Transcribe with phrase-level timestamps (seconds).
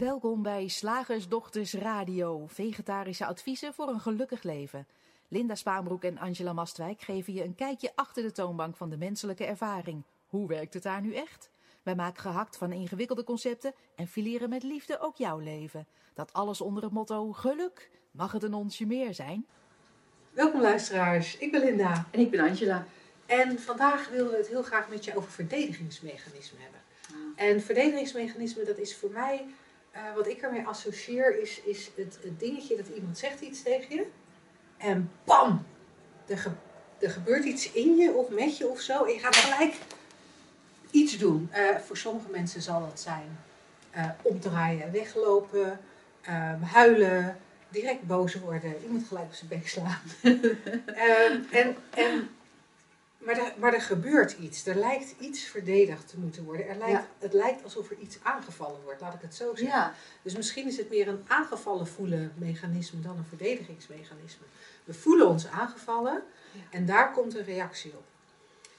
[0.00, 4.86] Welkom bij Slagersdochters Radio, vegetarische adviezen voor een gelukkig leven.
[5.28, 9.44] Linda Spaanbroek en Angela Mastwijk geven je een kijkje achter de toonbank van de menselijke
[9.44, 10.02] ervaring.
[10.28, 11.50] Hoe werkt het daar nu echt?
[11.82, 15.86] Wij maken gehakt van ingewikkelde concepten en fileren met liefde ook jouw leven.
[16.14, 17.90] Dat alles onder het motto geluk.
[18.10, 19.46] Mag het een onsje meer zijn?
[20.30, 22.06] Welkom luisteraars, ik ben Linda.
[22.10, 22.86] En ik ben Angela.
[23.26, 26.80] En vandaag willen we het heel graag met je over verdedigingsmechanismen hebben.
[27.36, 29.46] En verdedigingsmechanismen, dat is voor mij,
[29.90, 34.06] eh, wat ik ermee associeer, is, is het, dingetje dat iemand zegt iets tegen je.
[34.76, 35.66] En bam,
[36.26, 36.52] er,
[36.98, 39.04] er gebeurt iets in je of met je of zo.
[39.04, 39.74] En je gaat gelijk
[40.90, 41.48] iets doen.
[41.50, 43.38] Eh, voor sommige mensen zal dat zijn
[43.90, 45.80] eh, omdraaien, weglopen,
[46.20, 50.00] eh, huilen, direct boos worden, iemand gelijk op zijn bek slaan.
[50.86, 52.28] Ehm, en, en,
[53.20, 54.66] maar, er, maar er gebeurt iets.
[54.66, 56.68] Er lijkt iets verdedigd te moeten worden.
[56.68, 57.08] Er lijkt, Ja.
[57.18, 59.66] Het lijkt alsof er iets aangevallen wordt, laat ik het zo zeggen.
[59.78, 64.46] Ja, Dus misschien is het meer een aangevallen voelen mechanisme dan een verdedigingsmechanisme.
[64.84, 66.60] We voelen ons aangevallen Ja.
[66.70, 68.04] en daar komt een reactie op.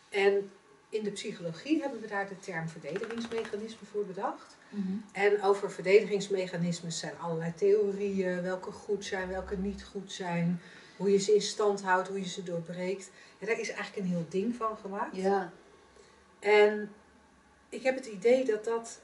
[0.09, 0.52] En
[0.89, 4.58] in de psychologie hebben we daar de term verdedigingsmechanisme voor bedacht.
[5.11, 10.61] En over verdedigingsmechanismes zijn allerlei theorieën, welke goed zijn, welke niet goed zijn,
[10.98, 13.09] hoe je ze in stand houdt, hoe je ze doorbreekt.
[13.42, 15.16] En daar is eigenlijk een heel ding van gemaakt.
[15.16, 15.52] ja,
[16.39, 16.92] En
[17.70, 19.02] ik heb het idee dat dat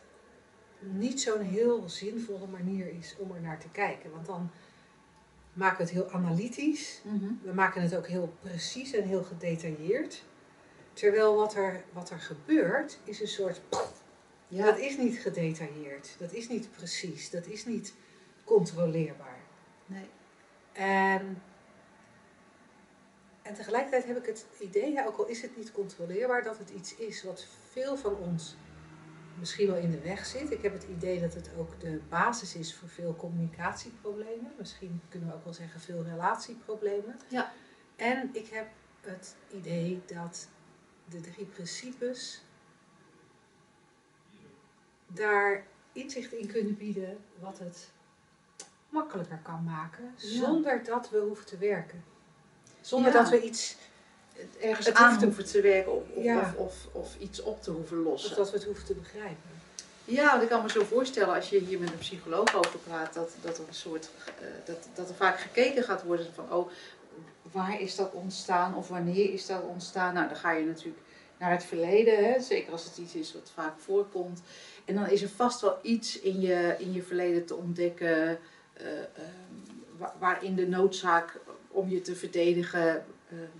[0.80, 4.12] niet zo'n heel zinvolle manier is om er naar te kijken.
[4.12, 4.52] Want dan
[5.54, 7.02] maken we het heel analytisch.
[7.04, 7.32] Mhm.
[7.42, 10.24] We maken het ook heel precies en heel gedetailleerd.
[10.94, 13.62] Terwijl wat er, wat er gebeurt is een soort...
[14.48, 14.66] ja.
[14.66, 16.16] Dat is niet gedetailleerd.
[16.20, 17.30] Dat is niet precies.
[17.30, 17.94] Dat is niet
[18.44, 19.40] controleerbaar.
[19.86, 20.10] Nee.
[20.72, 21.42] En,
[23.48, 26.70] en tegelijkertijd heb ik het idee, ja, ook al is het niet controleerbaar, dat het
[26.70, 28.56] iets is wat veel van ons
[29.40, 30.52] misschien wel in de weg zit.
[30.52, 34.52] Ik heb het idee dat het ook de basis is voor veel communicatieproblemen.
[34.58, 37.20] Misschien kunnen we ook wel zeggen veel relatieproblemen.
[37.30, 37.52] Ja.
[37.96, 38.68] En ik heb
[39.02, 40.48] het idee dat
[41.10, 42.44] de drie principes
[45.08, 47.92] daar inzicht in kunnen bieden wat het
[48.90, 50.28] makkelijker kan maken, Ja.
[50.28, 52.04] zonder dat we hoeven te werken.
[52.88, 53.22] Zonder Ja.
[53.22, 53.76] dat we iets,
[54.62, 56.40] Ergens Het aan hoeven te werken of, of, Ja.
[56.40, 58.36] of, of, of iets op te hoeven of lossen.
[58.36, 59.50] dat we het hoeven te begrijpen.
[60.06, 63.14] Ja, want ik kan me zo voorstellen als je hier met een psycholoog over praat,
[63.14, 66.70] dat, dat er een soort, eh, dat, dat er vaak gekeken gaat worden van, oh,
[67.52, 70.14] waar is dat ontstaan of wanneer is dat ontstaan?
[70.14, 71.04] Nou, dan ga je natuurlijk
[71.38, 72.40] naar het verleden, hè?
[72.42, 74.42] zeker als het iets is wat vaak voorkomt.
[74.86, 78.40] En dan is er vast wel iets in je, in je verleden te ontdekken,
[78.74, 79.08] eh, ehm,
[79.98, 81.40] wa- waarin de noodzaak
[81.78, 83.58] om je te verdedigen ehm,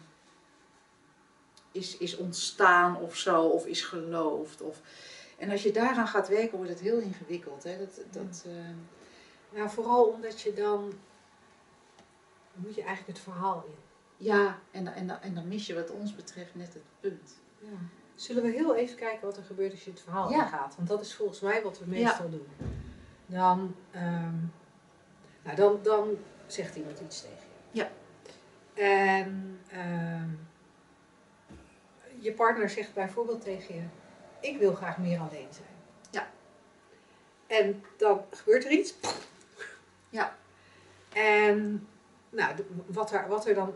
[1.72, 4.62] is, is ontstaan of zo, of is geloofd.
[4.62, 4.82] Of,
[5.38, 7.64] en als je daaraan gaat werken, wordt het heel ingewikkeld.
[7.64, 7.78] Hè?
[7.78, 8.76] Dat, dat, ehm,
[9.50, 10.94] Nou, vooral omdat je dan,
[12.56, 13.76] moet je eigenlijk het verhaal in.
[14.26, 17.40] ja, en, dan- en, en dan mis je wat ons betreft net het punt.
[17.60, 17.68] Ja.
[18.16, 20.44] Zullen we heel even kijken wat er gebeurt als je het verhaal Ja.
[20.44, 20.76] ingaat?
[20.76, 22.48] Want dat is volgens mij wat we meestal doen.
[23.26, 24.36] Dan, ehm,
[25.44, 26.18] nou, dan, dan
[26.48, 27.38] zegt iemand iets tegen
[27.72, 27.80] je.
[27.80, 27.90] Ja.
[28.78, 30.30] En ehm,
[32.20, 33.84] je partner zegt bijvoorbeeld tegen je:
[34.40, 35.68] Ik wil graag meer alleen zijn.
[36.12, 36.28] Ja.
[37.48, 38.94] En dan gebeurt er iets.
[40.10, 40.36] Ja.
[41.14, 41.88] En
[42.30, 42.56] nou,
[42.86, 43.74] wat er, wat er dan.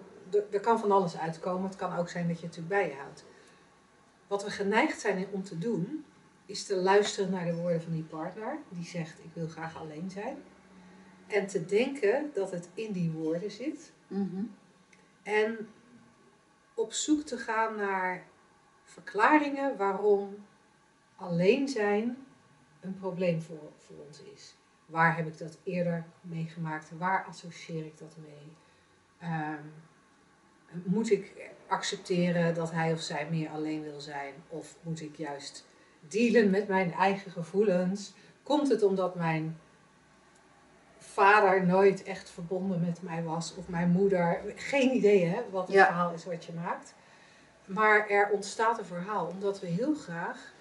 [0.52, 1.70] Er, kan van alles uitkomen.
[1.70, 3.24] Het kan ook zijn dat je het natuurlijk bij je houdt.
[4.28, 6.06] Wat we geneigd zijn om te doen,
[6.46, 10.10] is te luisteren naar de woorden van die partner, die zegt: Ik wil graag alleen
[10.10, 10.38] zijn.
[11.28, 13.92] En te denken dat het in die woorden zit.
[15.24, 15.70] En
[16.74, 18.28] op zoek te gaan naar
[18.84, 20.46] verklaringen waarom
[21.16, 22.18] alleen zijn
[22.80, 24.56] een probleem voor, voor ons is.
[24.86, 26.92] Waar heb ik dat eerder meegemaakt?
[26.98, 28.54] Waar associeer ik dat mee?
[29.20, 29.64] Ehm,
[30.84, 34.34] moet ik accepteren dat hij of zij meer alleen wil zijn?
[34.48, 35.68] Of moet ik juist
[36.08, 38.14] dealen met mijn eigen gevoelens?
[38.44, 39.60] Komt het omdat mijn
[41.12, 43.56] vader nooit echt verbonden met mij was?
[43.56, 44.42] Of mijn moeder?
[44.56, 45.86] Geen idee hè, wat het Ja.
[45.86, 46.94] verhaal is wat je maakt.
[47.66, 50.54] Maar er ontstaat een verhaal omdat we heel graag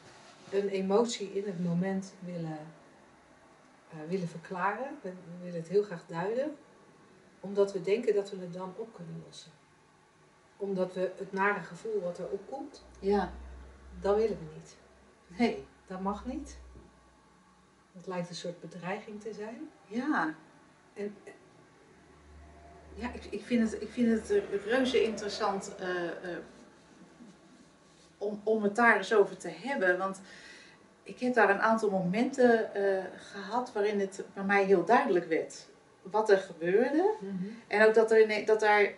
[0.51, 2.59] een emotie in het moment willen,
[3.91, 4.99] eh, willen verklaren.
[5.03, 6.57] We, we willen het heel graag duiden.
[7.41, 9.51] Omdat we denken dat we het dan op kunnen lossen.
[10.57, 13.31] Omdat we het nare gevoel wat er opkomt, Ja,
[14.01, 14.77] dat willen we niet.
[15.27, 16.59] nee, Dat mag niet.
[18.01, 19.71] Dat lijkt een soort bedreiging te zijn.
[19.87, 20.35] ja.
[20.95, 21.17] En
[22.95, 26.39] Ja, ik, ik, vind het, ik vind het reuze interessant eh, eh,
[28.19, 29.99] om, om het daar eens over te hebben.
[29.99, 30.21] Want
[31.03, 35.69] ik heb daar een aantal momenten eh, gehad waarin het bij mij heel duidelijk werd
[36.03, 37.15] wat er gebeurde.
[37.67, 38.93] En ook dat, er dat daar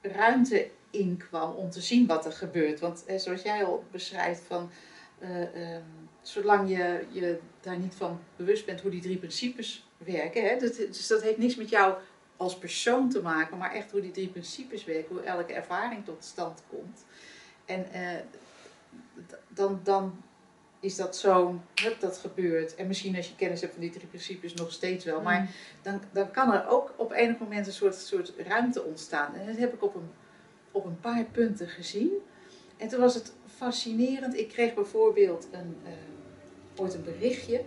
[0.00, 2.80] ruimte in kwam om te zien wat er gebeurt.
[2.80, 4.70] Want eh, zoals jij al beschrijft, van,
[5.18, 5.82] eh, ehm,
[6.22, 10.48] zolang je je daar niet van bewust bent hoe die drie principes werken.
[10.48, 11.94] Hè, dat, dus dat heeft niks met jou
[12.36, 16.24] als persoon te maken, maar echt hoe die drie principes werken, hoe elke ervaring tot
[16.24, 17.04] stand komt.
[17.64, 18.20] En eh,
[19.48, 20.22] dan, dan
[20.80, 22.74] is dat zo, hup, dat gebeurt.
[22.74, 25.20] En misschien als je kennis hebt van die drie principes nog steeds wel.
[25.20, 25.50] Maar
[25.82, 29.34] dan, dan kan er ook op enig moment een soort, soort ruimte ontstaan.
[29.34, 30.10] En dat heb ik op een,
[30.70, 32.10] op een paar punten gezien.
[32.76, 34.36] En toen was het fascinerend.
[34.36, 35.92] Ik kreeg bijvoorbeeld een, eh,
[36.80, 37.64] ooit een berichtje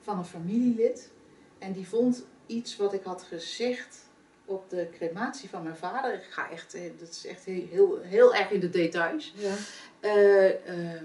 [0.00, 1.10] van een familielid.
[1.58, 4.08] En die vond iets wat ik had gezegd
[4.44, 6.14] op de crematie van mijn vader.
[6.14, 9.34] Ik ga echt, eh, dat is echt heel, heel, heel erg in de details.
[9.36, 9.54] Ja.
[10.00, 11.04] Eh, ehm,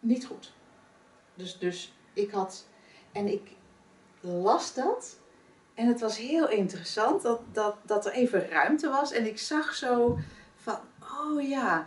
[0.00, 0.52] niet goed.
[1.34, 2.66] Dus, dus ik had,
[3.12, 3.50] en ik
[4.20, 5.18] las dat.
[5.74, 9.12] En het was heel interessant dat, dat, dat er even ruimte was.
[9.12, 10.18] En ik zag zo
[11.24, 11.86] oh ja,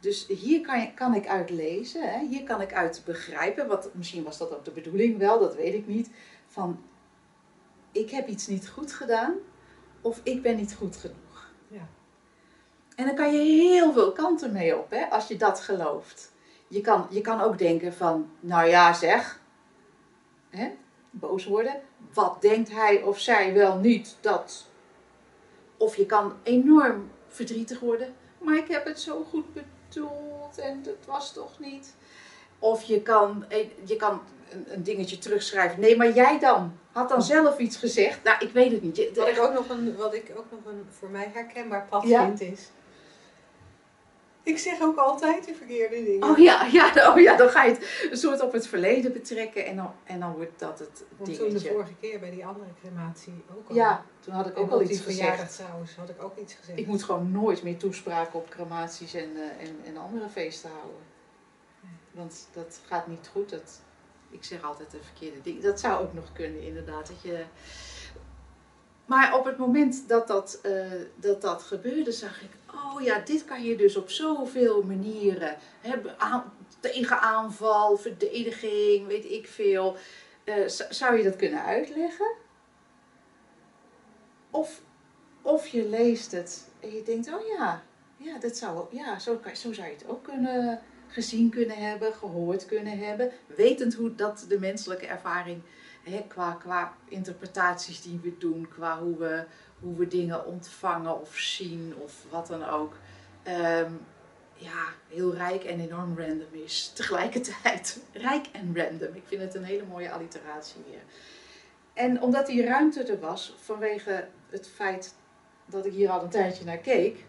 [0.00, 2.10] dus hier kan, je, kan ik uit lezen.
[2.10, 2.26] Hè?
[2.26, 3.66] Hier kan ik uit begrijpen.
[3.66, 6.10] Wat, misschien was dat ook de bedoeling wel, dat weet ik niet.
[6.48, 6.82] Van,
[7.92, 9.34] ik heb iets niet goed gedaan.
[10.00, 11.50] Of ik ben niet goed genoeg.
[11.68, 11.88] Ja.
[12.96, 16.32] En dan kan je heel veel kanten mee op, hè, als je dat gelooft.
[16.68, 19.40] Je kan, je kan ook denken van, nou ja zeg,
[20.50, 20.70] hè,
[21.10, 21.80] boos worden.
[22.12, 24.66] Wat denkt hij of zij wel niet dat?
[25.76, 28.14] Of je kan enorm verdrietig worden.
[28.46, 31.94] Maar ik heb het zo goed bedoeld en dat was toch niet.
[32.58, 33.44] Of je kan,
[33.84, 34.20] je kan
[34.66, 35.80] een, dingetje terugschrijven.
[35.80, 36.72] Nee, maar jij dan?
[36.92, 38.22] Had dan zelf iets gezegd?
[38.24, 38.96] Nou, ik weet het niet.
[38.96, 42.02] Je- Wat ik ook nog een, wat ik ook nog een voor mij herkenbaar pad
[42.08, 42.24] Ja.
[42.24, 42.70] vind is.
[44.46, 46.28] Ik zeg ook altijd de verkeerde dingen.
[46.28, 49.66] Oh ja, ja, oh ja, dan ga je het een soort op het verleden betrekken
[49.66, 51.70] en dan, en dan wordt dat het Want toen de dingetje.
[51.70, 53.74] vorige keer bij die andere crematie ook al.
[53.74, 55.56] Ja, toen had ik ook al iets gezegd.
[55.56, 56.78] trouwens had ik ook iets gezegd.
[56.78, 61.00] Ik moet gewoon nooit meer toespraken op crematies en, eh, en, en andere feesten houden.
[62.10, 63.50] Want dat gaat niet goed.
[63.50, 63.80] Dat,
[64.30, 65.62] ik zeg altijd de verkeerde dingen.
[65.62, 67.06] Dat zou ook nog kunnen, inderdaad.
[67.06, 67.44] Dat je...
[69.06, 73.44] Maar op het moment dat dat, eh, dat dat gebeurde, zag ik, oh ja, dit
[73.44, 75.56] kan je dus op zoveel manieren.
[75.80, 76.00] Hè,
[76.80, 79.96] tegen aanval, verdediging, weet ik veel.
[80.44, 82.32] Eh, zou je dat kunnen uitleggen?
[84.50, 84.82] Of,
[85.42, 87.82] of je leest het en je denkt, oh ja,
[88.16, 92.12] ja, dat zou, ja zo, kan, zo zou je het ook kunnen gezien kunnen hebben,
[92.12, 93.30] gehoord kunnen hebben.
[93.46, 95.62] Wetend hoe dat de menselijke ervaring,
[96.02, 99.44] hè, qua, qua interpretaties die we doen, qua hoe we,
[99.80, 102.94] hoe we dingen ontvangen of zien of wat dan ook.
[103.42, 103.92] ehm,
[104.58, 106.88] ja, heel rijk en enorm random is.
[106.94, 109.14] Tegelijkertijd rijk en random.
[109.14, 111.02] Ik vind het een hele mooie alliteratie weer.
[111.92, 115.14] En omdat die ruimte er was, vanwege het feit
[115.66, 117.24] dat ik hier al een tijdje naar keek,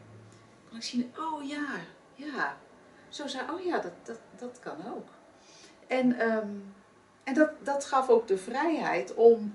[0.70, 1.66] kon ik zien, oh ja,
[2.16, 2.58] ja.
[3.18, 5.08] Zo zei, oh ja, dat, dat, dat kan ook.
[5.88, 6.48] En, ehm,
[7.24, 9.54] en dat, dat gaf ook de vrijheid om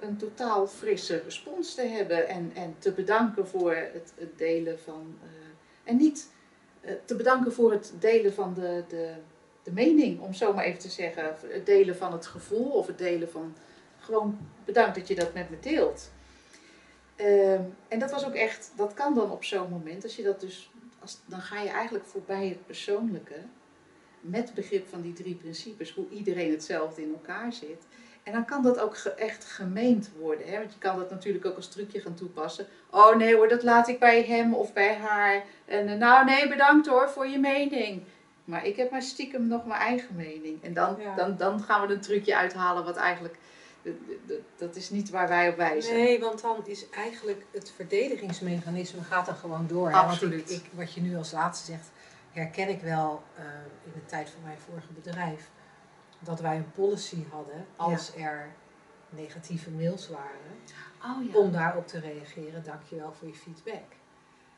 [0.00, 5.18] een totaal frisse respons te hebben en, en te bedanken voor het, delen van.
[5.22, 5.28] eh,
[5.90, 6.32] en niet
[6.80, 9.14] eh, te bedanken voor het delen van de, de,
[9.62, 11.36] de mening, om zo maar even te zeggen.
[11.46, 13.54] Het delen van het gevoel of het delen van.
[13.98, 16.10] Gewoon bedankt dat je dat met me deelt.
[17.16, 20.40] Ehm, en dat was ook echt, dat kan dan op zo'n moment, als je dat
[20.40, 20.70] dus,
[21.04, 23.34] als, dan ga je eigenlijk voorbij het persoonlijke,
[24.20, 27.86] met begrip van die drie principes, hoe iedereen hetzelfde in elkaar zit.
[28.22, 30.46] En dan kan dat ook echt gemeend worden.
[30.46, 30.58] Hè?
[30.58, 32.66] Want je kan dat natuurlijk ook als trucje gaan toepassen.
[32.90, 35.44] Oh nee hoor, dat laat ik bij hem of bij haar.
[35.64, 38.02] En eh, nou nee, bedankt hoor voor je mening.
[38.44, 40.62] Maar ik heb maar stiekem nog mijn eigen mening.
[40.62, 41.14] En dan, Ja.
[41.14, 43.36] dan, dan gaan we een trucje uithalen wat eigenlijk...
[44.56, 45.94] Dat is niet waar wij op wijzen.
[45.94, 49.88] Nee, want dan is eigenlijk het verdedigingsmechanisme gaat dan gewoon door.
[49.90, 49.96] hè?
[49.96, 50.48] Absoluut.
[50.48, 51.90] Want ik, ik, wat je nu als laatste zegt,
[52.32, 53.44] herken ik wel eh,
[53.84, 55.50] in de tijd van mijn vorige bedrijf.
[56.18, 58.48] Dat wij een policy hadden als er
[59.08, 60.54] negatieve mails waren.
[61.04, 61.38] Oh ja.
[61.38, 63.92] Om daarop te reageren, dankjewel voor je feedback.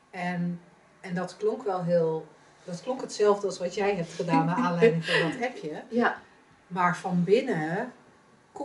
[0.09, 0.61] En,
[1.01, 2.27] en dat klonk wel heel...
[2.63, 5.83] Dat klonk hetzelfde als wat jij hebt gedaan naar aanleiding van dat appje.
[5.89, 6.21] Ja,
[6.67, 7.93] Maar van binnen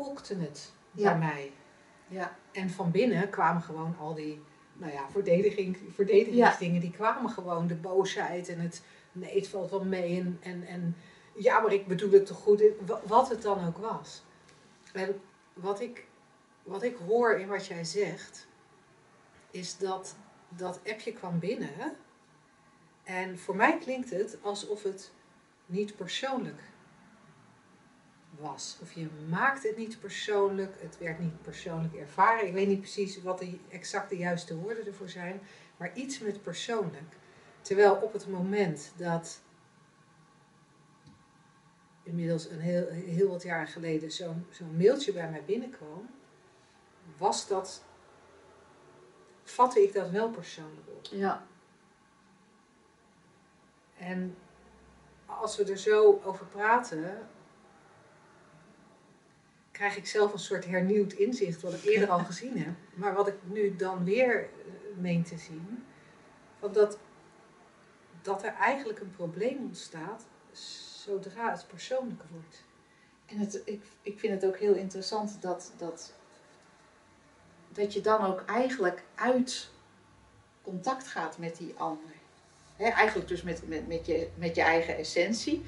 [0.01, 1.11] kolkte het Ja.
[1.11, 1.53] bij mij.
[2.09, 6.81] ja, En van binnen kwamen gewoon al die nou ja, verdediging, verdedigingsdingen.
[6.81, 8.83] Die kwamen gewoon de boosheid en het
[9.13, 10.21] nee, het valt wel mee.
[10.21, 10.97] En, en, en
[11.37, 12.63] ja, maar ik bedoel het toch goed.
[12.87, 14.23] Wa- Wat het dan ook was.
[14.93, 15.21] En
[15.55, 16.07] wat ik,
[16.63, 18.47] wat ik hoor in wat jij zegt,
[19.51, 20.17] is dat
[20.49, 21.97] dat appje kwam binnen.
[23.05, 25.13] En voor mij klinkt het alsof het
[25.67, 26.61] niet persoonlijk
[28.43, 28.79] was.
[28.83, 32.47] Of je maakt het niet persoonlijk, het werd niet persoonlijk ervaren.
[32.47, 35.41] Ik weet niet precies wat de exact de juiste woorden ervoor zijn,
[35.77, 37.17] maar iets met persoonlijk.
[37.61, 39.41] Terwijl op het moment dat
[42.03, 46.11] inmiddels een heel, heel wat jaren geleden zo'n zo'n mailtje bij mij binnenkwam,
[47.17, 47.85] was dat,
[49.43, 51.07] vatte ik dat wel persoonlijk op.
[51.11, 51.47] Ja.
[53.97, 54.37] En
[55.27, 57.29] als we er zo over praten,
[59.73, 63.29] krijg ik zelf een soort hernieuwd inzicht, wat ik eerder al gezien heb, maar wat
[63.29, 64.49] ik nu dan weer eh,
[64.99, 65.85] meen te zien.
[66.59, 66.99] Want dat,
[68.23, 70.25] dat er eigenlijk een probleem ontstaat
[71.05, 72.65] zodra het persoonlijk wordt.
[73.27, 76.13] En het, ik, ik vind het ook heel interessant dat, dat,
[77.69, 79.71] dat je dan ook eigenlijk uit
[80.63, 82.11] contact gaat met die ander.
[82.77, 85.63] Eigenlijk dus met, met, met, je, met je eigen essentie.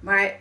[0.00, 0.40] Maar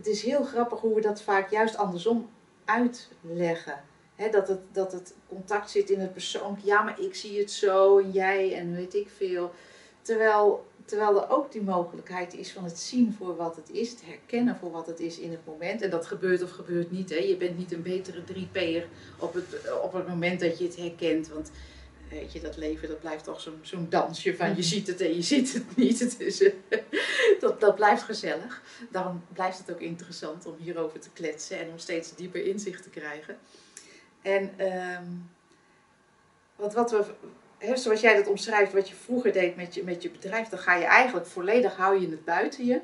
[0.00, 2.30] het is heel grappig hoe we dat vaak juist andersom
[2.64, 3.82] uitleggen.
[4.30, 6.64] Dat, het, dat het contact zit in het persoonlijk.
[6.64, 9.52] Ja, maar ik zie het zo en jij en weet ik veel.
[10.02, 14.02] Terwijl, terwijl er ook die mogelijkheid is van het zien voor wat het is, het
[14.04, 15.82] herkennen voor wat het is in het moment.
[15.82, 17.08] En dat gebeurt of gebeurt niet.
[17.08, 18.84] Je bent niet een betere 3P'er
[19.18, 21.28] op het, op het moment dat je het herkent.
[21.28, 21.50] Want
[22.10, 25.14] weet je, dat leven dat blijft toch zo'n zo'n dansje van je ziet het en
[25.14, 25.98] je ziet het niet.
[25.98, 26.52] Het is, eh,
[27.40, 28.62] dat, dat blijft gezellig.
[28.90, 32.90] Daarom blijft het ook interessant om hierover te kletsen en om steeds dieper inzicht te
[32.90, 33.38] krijgen.
[34.22, 35.04] En ehm,
[36.56, 37.04] wat, wat we,
[37.74, 40.74] zoals jij dat omschrijft, wat je vroeger deed met je, met je bedrijf, dan ga
[40.74, 42.80] je eigenlijk volledig, hou je het buiten je.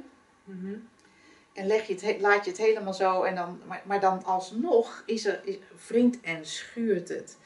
[1.53, 4.25] En leg je het, he- laat je het helemaal zo, en dan, maar, maar dan
[4.25, 5.57] alsnog is er, is,
[5.89, 7.37] wringt en schuurt het.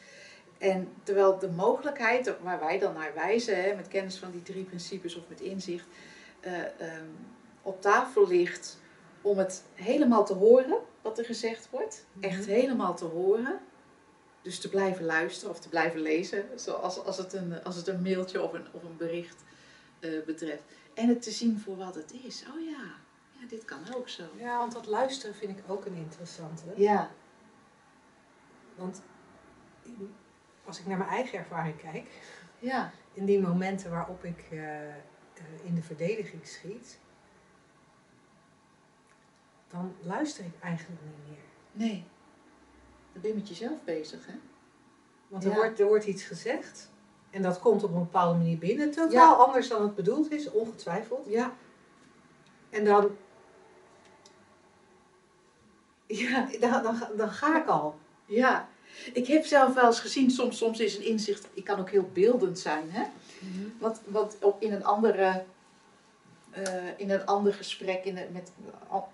[0.60, 4.64] En terwijl de mogelijkheid, waar wij dan naar wijzen, hè, met kennis van die drie
[4.64, 5.86] principes of met inzicht,
[6.40, 7.06] eh, ehm,
[7.62, 8.78] op tafel ligt
[9.22, 12.04] om het helemaal te horen wat er gezegd wordt.
[12.20, 13.60] Echt helemaal te horen.
[14.42, 18.02] Dus te blijven luisteren of te blijven lezen, zoals als het een, als het een
[18.02, 19.44] mailtje of een, of een bericht
[20.00, 20.62] eh, betreft.
[20.94, 22.44] En het te zien voor wat het is.
[22.54, 22.94] Oh ja,
[23.38, 24.22] ja, dit kan ook zo.
[24.36, 26.62] Ja, want dat luisteren vind ik ook een interessante.
[26.76, 27.10] Ja,
[28.74, 29.02] Want
[30.70, 32.06] als ik naar mijn eigen ervaring kijk,
[32.58, 34.94] ja, in die momenten waarop ik eh, eh,
[35.62, 36.98] in de verdediging schiet,
[39.68, 41.38] dan luister ik eigenlijk niet meer.
[41.88, 42.04] nee.
[43.12, 44.34] Dan ben je met jezelf bezig, hè?
[45.28, 45.56] Want er, Ja.
[45.56, 46.90] wordt, er wordt iets gezegd
[47.30, 51.26] en dat komt op een bepaalde manier binnen, totaal anders dan het bedoeld is, ongetwijfeld.
[51.28, 51.52] Ja,
[52.70, 53.16] En dan,
[56.06, 57.98] ja, dan, dan ga ik al.
[58.26, 58.68] ja.
[59.12, 62.10] Ik heb zelf wel eens gezien, soms, soms is een inzicht, ik kan ook heel
[62.12, 63.04] beeldend zijn, hè?
[63.78, 65.44] Wat, wat op in een andere,
[66.50, 66.64] eh,
[66.96, 68.52] in een ander gesprek in met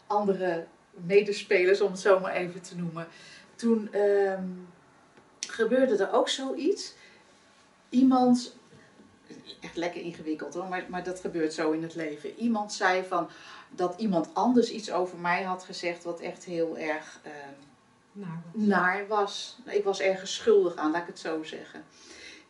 [0.06, 3.06] andere medespelers, om het zo maar even te noemen.
[3.54, 4.48] Toen ehm,
[5.48, 6.94] gebeurde er ook zoiets.
[7.88, 8.56] Iemand,
[9.60, 12.38] echt lekker ingewikkeld hoor, maar, maar dat gebeurt zo in het leven.
[12.38, 13.28] Iemand zei van
[13.70, 17.20] dat iemand anders iets over mij had gezegd wat echt heel erg
[18.52, 19.58] naar was.
[19.64, 21.84] Ik was ergens schuldig aan, laat ik het zo zeggen.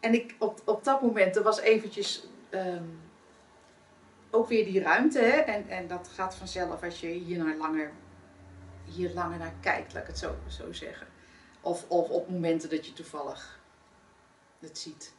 [0.00, 2.84] En ik, op, op dat moment, er was eventjes ehm,
[4.30, 5.18] ook weer die ruimte.
[5.18, 5.36] Hè?
[5.36, 7.92] En, en dat gaat vanzelf als je hier, naar langer,
[8.84, 11.06] hier langer naar kijkt, laat ik het zo, zo zeggen.
[11.60, 13.60] Of, of op momenten dat je toevallig
[14.58, 15.14] het ziet.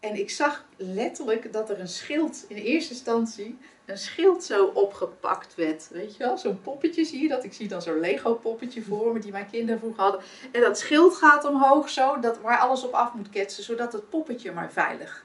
[0.00, 5.54] En ik zag letterlijk dat er een schild, in eerste instantie, een schild zo opgepakt
[5.54, 5.88] werd.
[5.88, 7.44] Weet je wel, zo'n poppetje zie je dat.
[7.44, 10.20] Ik zie dan zo'n Lego poppetje voor me die mijn kinderen vroeger hadden.
[10.52, 14.08] En dat schild gaat omhoog zo, dat, waar alles op af moet ketsen, zodat het
[14.08, 15.24] poppetje maar veilig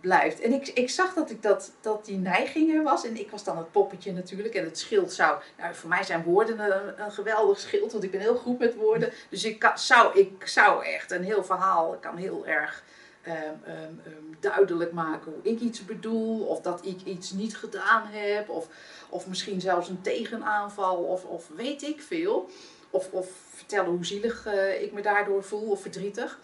[0.00, 0.40] blijft.
[0.40, 3.04] En ik, ik zag dat, ik dat, dat die neiging er was.
[3.04, 4.54] En ik was dan het poppetje natuurlijk.
[4.54, 8.20] En het schild zou, nou voor mij zijn woorden een, geweldig schild, want ik ben
[8.20, 9.12] heel goed met woorden.
[9.28, 12.84] Dus ik zou, ik zou echt een heel verhaal, kan heel erg
[13.28, 16.40] ehm, ehm, ehm, duidelijk maken hoe ik iets bedoel.
[16.40, 18.48] Of dat ik iets niet gedaan heb.
[18.48, 18.68] Of,
[19.08, 20.96] of misschien zelfs een tegenaanval.
[20.96, 22.50] Of, of weet ik veel.
[22.90, 26.38] Of, of vertellen hoe zielig eh, ik me daardoor voel of verdrietig.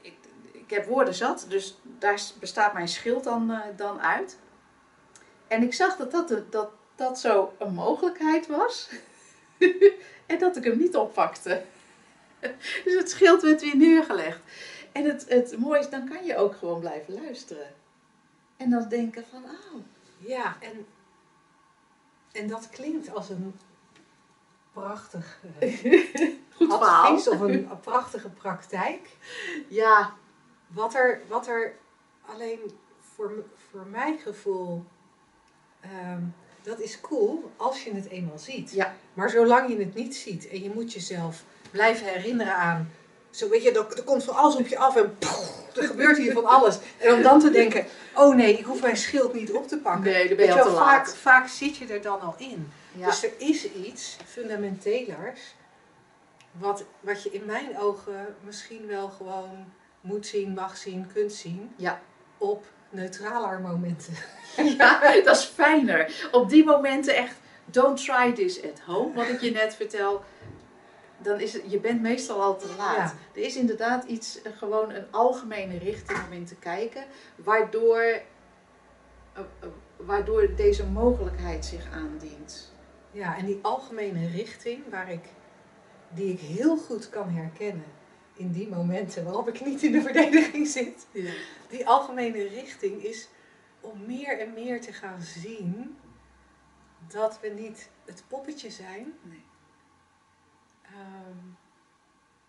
[0.00, 0.14] Ik,
[0.52, 4.38] ik heb woorden zat, dus daar bestaat mijn schild dan, eh, dan uit.
[5.48, 8.88] En ik zag dat dat, dat dat zo een mogelijkheid was.
[10.26, 11.62] en dat ik hem niet oppakte.
[12.84, 14.40] dus het schild werd weer neergelegd.
[14.94, 17.66] En het, het mooie is, dan kan je ook gewoon blijven luisteren.
[18.56, 19.80] En dan denken van, oh,
[20.18, 20.86] Ja, en,
[22.32, 23.54] en dat klinkt als een
[24.72, 25.82] prachtig eh,
[26.56, 27.14] goed verhaal.
[27.14, 29.16] of een, prachtige praktijk.
[29.68, 30.14] Ja,
[30.66, 31.74] Wat er, wat er
[32.26, 32.70] alleen
[33.00, 34.84] voor, voor mijn gevoel,
[35.80, 36.22] ehm,
[36.62, 38.72] dat is cool als je het eenmaal ziet.
[38.72, 38.94] Ja.
[39.14, 42.90] Maar zolang je het niet ziet en je moet jezelf blijven herinneren aan,
[43.34, 46.16] zo weet je, er, er komt van alles op je af en poeh, er gebeurt
[46.16, 46.78] hier van alles.
[46.98, 50.02] En om dan te denken, oh nee, ik hoef mijn schild niet op te pakken.
[50.12, 51.16] Nee, dan ben je al te wel, vaak, laat.
[51.16, 52.72] vaak zit je er dan al in.
[52.92, 53.06] Ja.
[53.06, 55.40] Dus er is iets fundamentelers
[56.58, 61.72] wat, wat je in mijn ogen misschien wel gewoon moet zien, mag zien, kunt zien
[61.76, 62.00] Ja.
[62.38, 64.14] op neutraler momenten.
[64.78, 66.28] Ja, dat is fijner.
[66.30, 70.24] Op die momenten echt, don't try this at home, wat ik je net vertel.
[71.24, 72.96] Dan is het, je bent meestal al te laat.
[72.96, 73.14] Ja.
[73.34, 77.04] Er is inderdaad iets, eh, gewoon een algemene richting om in te kijken,
[77.36, 78.22] waardoor, eh,
[79.32, 82.72] eh, waardoor deze mogelijkheid zich aandient.
[83.10, 85.24] Ja, en die algemene richting waar ik,
[86.08, 87.86] die ik heel goed kan herkennen
[88.34, 91.06] in die momenten waarop ik niet in de verdediging zit.
[91.12, 91.32] Ja.
[91.68, 93.28] Die algemene richting is
[93.80, 95.96] om meer en meer te gaan zien
[97.08, 99.42] dat we niet het poppetje zijn, Nee.
[100.94, 101.36] Ehm,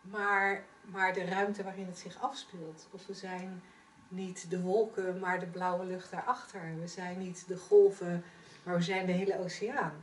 [0.02, 2.88] maar, maar de ruimte waarin het zich afspeelt.
[2.92, 3.64] Of we zijn
[4.08, 6.80] niet de wolken, maar de blauwe lucht daarachter.
[6.80, 8.24] We zijn niet de golven,
[8.64, 9.94] maar we zijn de hele oceaan.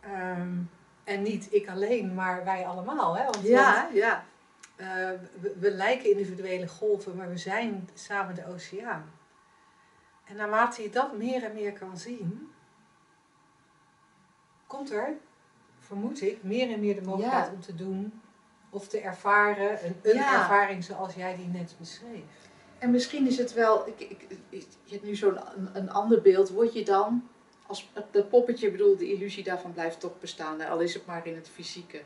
[0.00, 0.58] Ehm,
[1.04, 3.16] en niet ik alleen, maar wij allemaal.
[3.16, 3.24] Hè?
[3.24, 4.24] Want, Ja, ja.
[4.76, 4.86] eh,
[5.40, 9.10] we, we lijken individuele golven, maar we zijn samen de oceaan.
[10.24, 12.52] En naarmate je dat meer en meer kan zien,
[14.66, 15.12] komt er,
[15.86, 17.52] vermoed ik, meer en meer de mogelijkheid Ja.
[17.52, 18.20] om te doen
[18.70, 20.40] of te ervaren, een, een Ja.
[20.40, 22.22] ervaring zoals jij die net beschreef.
[22.78, 26.20] En misschien is het wel, ik, ik, ik- je hebt nu zo'n een, een ander
[26.22, 27.28] beeld, word je dan,
[27.66, 31.34] als dat poppetje, bedoel, de illusie daarvan blijft toch bestaan, al is het maar in
[31.34, 32.00] het fysieke.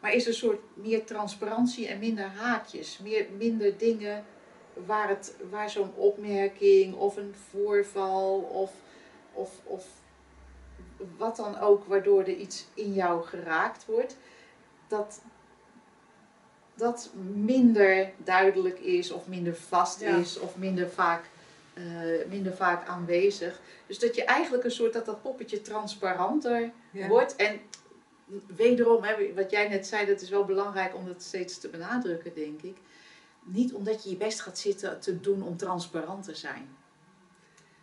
[0.00, 4.24] Maar is er een soort meer transparantie en minder haakjes, meer, minder dingen
[4.86, 8.72] waar, het, waar zo'n opmerking of een voorval of,
[9.32, 9.86] of, of
[11.16, 14.16] wat dan ook, waardoor er iets in jou geraakt wordt,
[14.88, 15.20] dat
[16.74, 20.16] dat minder duidelijk is of minder vast Ja.
[20.16, 21.24] is of minder vaak,
[21.74, 21.82] eh,
[22.28, 23.60] minder vaak aanwezig.
[23.86, 27.08] Dus dat je eigenlijk een soort, dat dat poppetje transparanter Ja.
[27.08, 27.36] wordt.
[27.36, 27.60] En
[28.56, 32.34] wederom, hè, wat jij net zei, dat is wel belangrijk om dat steeds te benadrukken,
[32.34, 32.76] denk ik.
[33.42, 36.76] Niet omdat je je best gaat zitten te doen om transparant te zijn.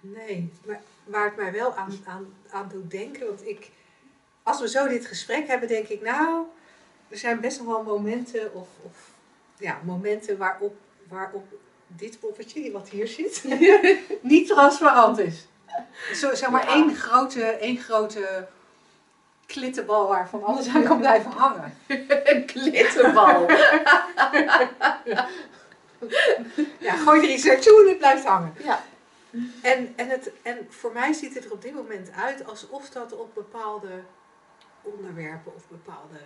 [0.02, 3.70] Nee, maar waar het mij wel aan, aan, aan doet denken, want ik,
[4.44, 6.44] als we zo dit gesprek hebben, denk ik, nou,
[7.10, 9.10] er zijn best wel momenten, of, of
[9.58, 10.76] ja, momenten waarop,
[11.08, 11.46] waarop
[11.88, 13.44] dit poppetje, wat hier zit,
[14.22, 15.48] niet transparant is.
[16.14, 16.74] Zo, zeg maar Ja.
[16.74, 18.48] één grote, één grote
[19.46, 21.74] klittenbal waarvan alles aan kan blijven hangen.
[22.24, 23.46] een klittenbal.
[26.80, 28.54] Ja, gooi er iets naartoe en het blijft hangen.
[28.64, 28.84] ja.
[29.62, 33.14] En, en, het, en voor mij ziet het er op dit moment uit alsof dat
[33.14, 34.04] op bepaalde
[34.82, 36.20] onderwerpen of bepaalde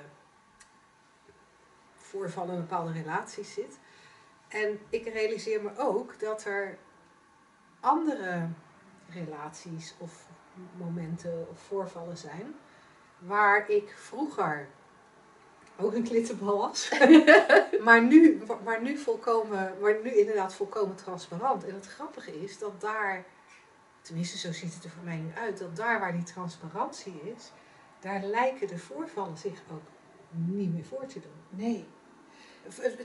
[1.97, 3.79] voorvallen, bepaalde relaties zit.
[4.47, 6.77] En ik realiseer me ook dat er
[7.79, 8.47] andere
[9.09, 10.27] relaties of
[10.77, 12.55] momenten of voorvallen zijn
[13.17, 14.67] waar ik vroeger
[15.79, 16.91] ook een klittenbal was,
[17.85, 21.65] maar nu, maar nu volkomen, maar nu inderdaad volkomen transparant.
[21.65, 23.25] En het grappige is dat daar,
[24.01, 27.51] tenminste zo ziet het er voor mij nu uit, dat daar waar die transparantie is,
[27.99, 29.81] daar lijken de voorvallen zich ook
[30.29, 31.59] niet meer voor te doen.
[31.59, 31.85] Nee.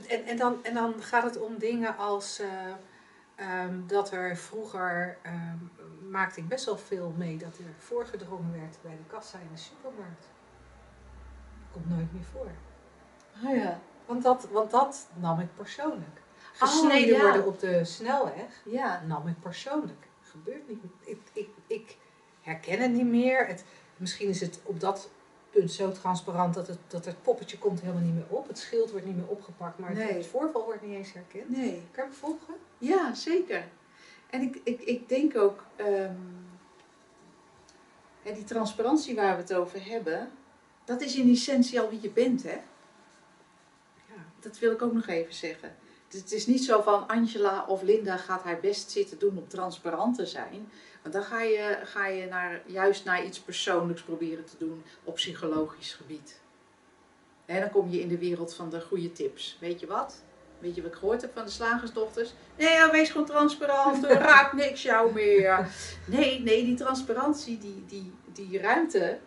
[0.07, 2.47] En, en, dan, en dan gaat het om dingen als eh,
[3.35, 5.57] ehm, dat er vroeger ehm,
[6.09, 9.59] maakte ik best wel veel mee dat er voorgedrongen werd bij de kassa in de
[9.59, 10.30] supermarkt.
[11.71, 12.47] Komt nooit meer voor.
[13.43, 13.79] Ah ja.
[14.05, 16.21] Want dat, want dat nam ik persoonlijk.
[16.53, 17.21] Gesneden ja.
[17.21, 19.01] worden op de snelweg Ja.
[19.07, 20.07] nam ik persoonlijk.
[20.21, 20.83] Gebeurt niet.
[21.03, 21.97] Ik, ik, ik
[22.41, 23.47] herken het niet meer.
[23.47, 23.65] Het,
[23.97, 25.09] misschien is het op dat
[25.49, 28.47] punt zo transparant dat het, dat het poppetje komt helemaal niet meer op.
[28.47, 30.13] Het schild wordt niet meer opgepakt, maar het, Nee.
[30.13, 31.49] het voorval wordt niet eens herkend.
[31.49, 31.83] Nee.
[31.91, 32.53] Kan je me volgen?
[32.77, 33.63] Ja, zeker.
[34.29, 35.63] En ik, ik, ik denk ook,
[38.23, 40.31] hè, die transparantie waar we het over hebben,
[40.85, 42.59] dat is in essentie al wie je bent, hè?
[44.07, 44.25] Ja.
[44.39, 45.75] Dat wil ik ook nog even zeggen.
[46.07, 50.15] Het is niet zo van Angela of Linda gaat haar best zitten doen om transparant
[50.15, 50.71] te zijn.
[51.01, 55.15] Want dan ga je, ga je naar, juist naar iets persoonlijks proberen te doen op
[55.15, 56.39] psychologisch gebied.
[57.45, 59.57] En dan kom je in de wereld van de goede tips.
[59.59, 60.23] Weet je wat?
[60.59, 62.33] Weet je wat ik gehoord heb van de slagersdochters?
[62.57, 65.69] Nee, ja, wees gewoon transparant, raakt niks jou meer.
[66.05, 69.19] Nee, nee, die transparantie, die, die, die ruimte,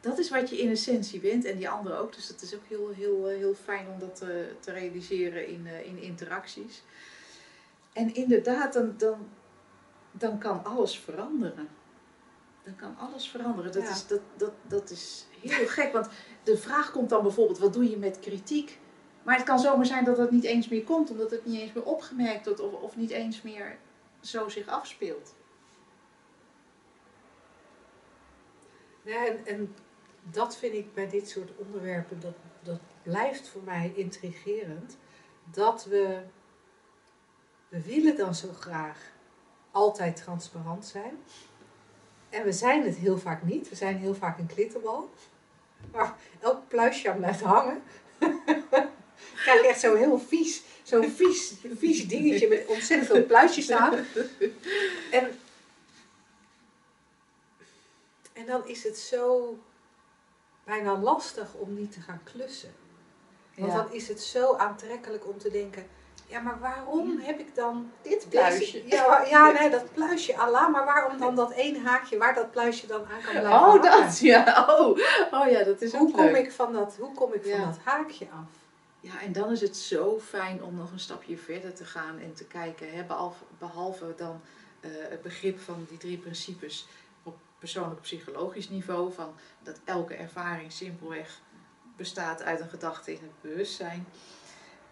[0.00, 2.14] dat is wat je in essentie bent en die anderen ook.
[2.14, 5.66] Dus dat is ook heel, heel, eh, heel fijn om dat te, te realiseren in,
[5.66, 6.82] eh, in interacties.
[7.92, 9.28] En inderdaad, dan, dan,
[10.10, 11.68] dan kan alles veranderen.
[12.64, 13.72] Dan kan alles veranderen.
[13.72, 13.90] Dat, Ja.
[13.90, 15.92] is, dat, dat, dat is heel gek.
[15.92, 16.08] Want
[16.42, 18.78] de vraag komt dan bijvoorbeeld, wat doe je met kritiek?
[19.22, 21.72] Maar het kan zomaar zijn dat het niet eens meer komt, omdat het niet eens
[21.72, 23.78] meer opgemerkt wordt of, of niet eens meer
[24.20, 25.34] zo zich afspeelt.
[29.02, 29.74] Ja, en, en
[30.22, 34.96] dat vind ik bij dit soort onderwerpen, dat, dat blijft voor mij intrigerend.
[35.44, 36.20] Dat we,
[37.68, 38.98] we willen dan zo graag
[39.70, 41.18] altijd transparant zijn.
[42.28, 43.68] En we zijn het heel vaak niet.
[43.68, 45.10] We zijn heel vaak een klittenbal.
[45.92, 47.82] Maar elk pluisje aan blijft hangen.
[49.34, 53.94] krijg echt zo'n heel vies, zo'n vies, vies dingetje met ontzettend veel pluisjes aan.
[55.10, 55.38] En,
[58.32, 59.58] en dan is het zo
[60.70, 62.72] bijna lastig om niet te gaan klussen.
[63.56, 63.78] Want Ja.
[63.82, 65.86] dan is het zo aantrekkelijk om te denken,
[66.26, 68.82] ja, maar waarom heb ik dan Dit deze- pluisje.
[68.86, 72.86] Ja, ja, nee, dat pluisje Allah, maar waarom dan dat ene haakje waar dat pluisje
[72.86, 73.82] dan aan kan blijven Oh, hangen?
[73.82, 74.66] dat ja.
[74.68, 74.98] Oh,
[75.30, 76.36] oh ja, dat is Hoe ook kom leuk.
[76.36, 78.48] ik van dat, hoe kom ik van dat haakje af?
[79.00, 82.34] Ja, en dan is het zo fijn om nog een stapje verder te gaan en
[82.34, 82.92] te kijken.
[82.92, 84.40] Hè, behalve, behalve dan
[84.80, 86.86] eh, het begrip van die drie principes
[87.60, 89.12] persoonlijk psychologisch niveau.
[89.12, 91.40] Van dat elke ervaring simpelweg
[91.96, 94.06] bestaat uit een gedachte in het bewustzijn.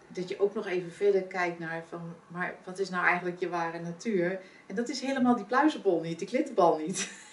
[0.07, 3.49] Dat je ook nog even verder kijkt naar van, maar wat is nou eigenlijk je
[3.49, 4.39] ware natuur?
[4.65, 7.09] En dat is helemaal die pluizenbol niet, die klittenbal niet.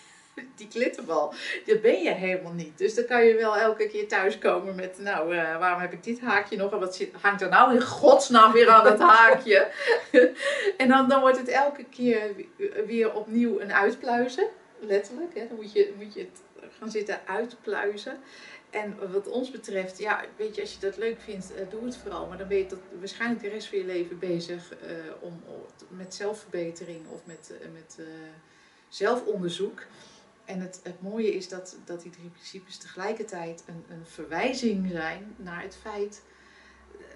[0.57, 1.35] Die klittenbal,
[1.66, 2.79] dat ben je helemaal niet.
[2.79, 6.20] Dus dan kan je wel elke keer thuiskomen met, nou, eh, waarom heb ik dit
[6.20, 6.72] haakje nog?
[6.72, 9.70] En wat hangt er nou in godsnaam weer aan het haakje?
[10.77, 12.31] en dan, dan wordt het elke keer
[12.87, 14.49] weer opnieuw een uitpluizen.
[14.80, 15.46] Letterlijk, hè?
[15.48, 16.40] dan moet je, moet je het
[16.78, 18.18] gaan zitten uitpluizen.
[18.70, 21.96] En wat ons betreft, ja, weet je, als je dat leuk vindt, eh, doe het
[21.96, 22.26] vooral.
[22.26, 25.42] Maar dan ben je tot, waarschijnlijk de rest van je leven bezig eh, om,
[25.88, 27.98] met zelfverbetering of met, eh, met
[28.88, 29.82] zelfonderzoek.
[30.44, 35.34] En het, het mooie is dat, dat die drie principes tegelijkertijd een, een verwijzing zijn
[35.36, 36.22] naar het feit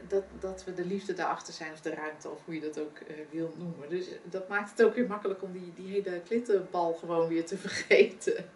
[0.09, 2.99] dat, dat we de liefde daarachter zijn, of de ruimte, of hoe je dat ook
[2.99, 3.89] eh, wil noemen.
[3.89, 7.59] Dus dat maakt het ook weer makkelijk om die, die hele klittenbal gewoon weer te
[7.69, 8.51] vergeten.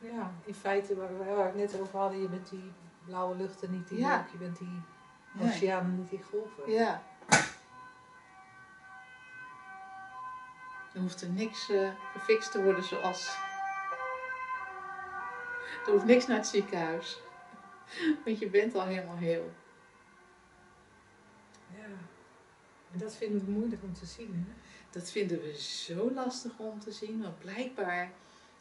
[0.00, 2.72] Ja, in feite waar we waar we het net over hadden, je bent die
[3.04, 4.26] blauwe luchten niet die Ja.
[4.32, 4.82] je bent die
[5.32, 5.48] Nee.
[5.48, 6.70] oceanen niet die golven.
[6.72, 7.02] Ja.
[10.94, 13.36] Er hoeft er niks eh, gefixt te worden zoals.
[15.86, 17.20] Er hoeft niks naar het ziekenhuis.
[18.24, 19.52] Want je bent al helemaal heel.
[21.76, 21.84] Ja.
[21.84, 21.98] En
[22.92, 24.44] dat vinden we moeilijk om te zien.
[24.46, 24.52] Hè?
[24.90, 28.12] Dat vinden we zo lastig om te zien, want blijkbaar.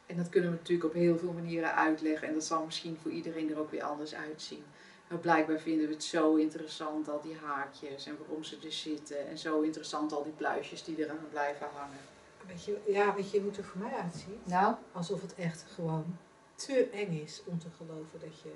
[0.06, 2.28] En dat kunnen we natuurlijk op heel veel manieren uitleggen.
[2.28, 4.64] En dat zal misschien voor iedereen er ook weer anders uitzien.
[5.08, 9.28] Maar blijkbaar vinden we het zo interessant, al die haakjes en waarom ze er zitten.
[9.28, 12.00] En zo interessant, al die pluisjes die eraan blijven hangen.
[12.48, 14.46] Weet je, ja, weet je hoe het er voor mij uitziet?
[14.46, 16.18] Nou, Alsof het echt gewoon
[16.56, 18.52] te eng is om te geloven dat je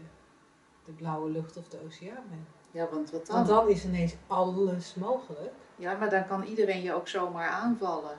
[0.86, 2.61] de blauwe lucht of de oceaan bent.
[2.72, 3.36] Ja, want wat dan?
[3.36, 5.52] Want dan is ineens alles mogelijk.
[5.76, 8.18] Ja, maar dan kan iedereen je ook zomaar aanvallen.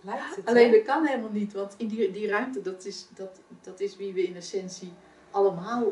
[0.00, 0.76] Lijkt het Alleen hè?
[0.76, 4.12] dat kan helemaal niet, want in die, die ruimte, dat is, dat, dat is wie
[4.12, 4.92] we in essentie
[5.30, 5.84] allemaal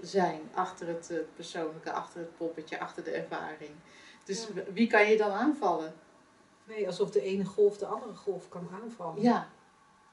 [0.00, 0.40] zijn.
[0.54, 3.70] Achter het eh, persoonlijke, achter het poppetje, achter de ervaring.
[4.24, 4.62] Dus Ja.
[4.72, 5.94] wie kan je dan aanvallen?
[6.64, 9.22] Nee, alsof de ene golf de andere golf kan aanvallen.
[9.22, 9.36] Ja,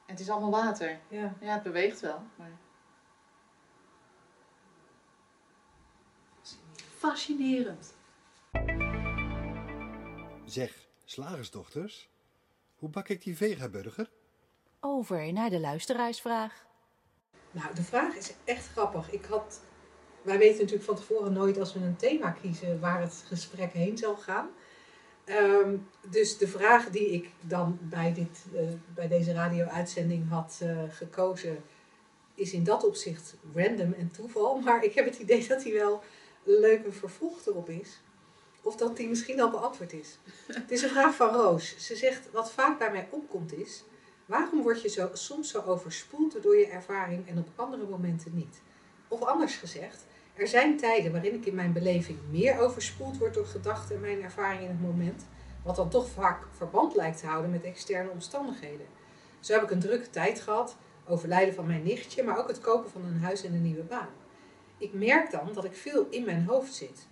[0.06, 1.00] en het is allemaal water.
[1.08, 1.34] ja.
[1.40, 2.52] Ja, het beweegt wel, maar
[7.06, 7.94] fascinerend.
[10.46, 12.10] Zeg, slagersdochters,
[12.76, 14.10] hoe bak ik die vegaburger?
[14.80, 16.66] Over naar de luisteraarsvraag.
[17.52, 19.12] Nou, de vraag is echt grappig.
[19.12, 19.62] Ik had,
[20.22, 23.98] wij weten natuurlijk van tevoren nooit als we een thema kiezen waar het gesprek heen
[23.98, 24.50] zal gaan.
[25.26, 25.78] Ehm,
[26.10, 28.62] dus de vraag die ik dan bij, dit, eh,
[28.94, 31.64] bij deze radio-uitzending had eh, gekozen,
[32.36, 34.60] is in dat opzicht random en toeval.
[34.66, 36.04] Maar ik heb het idee dat hij wel
[36.46, 38.02] een leuke vervolg erop is.
[38.62, 40.18] Of dat die misschien al beantwoord is.
[40.48, 41.76] Het is een vraag van Roos.
[41.78, 43.84] Ze zegt, wat vaak bij mij opkomt is...
[44.26, 48.62] Waarom word je zo, soms zo overspoeld door je ervaring en op andere momenten niet?
[49.08, 53.46] Of anders gezegd, er zijn tijden waarin ik in mijn beleving meer overspoeld word door
[53.46, 55.26] gedachten en mijn ervaring in het moment,
[55.64, 58.86] wat dan toch vaak verband lijkt te houden met externe omstandigheden.
[59.40, 60.76] Zo heb ik een drukke tijd gehad,
[61.08, 64.10] overlijden van mijn nichtje, maar ook het kopen van een huis en een nieuwe baan.
[64.78, 67.08] Ik merk dan dat ik veel in mijn hoofd zit.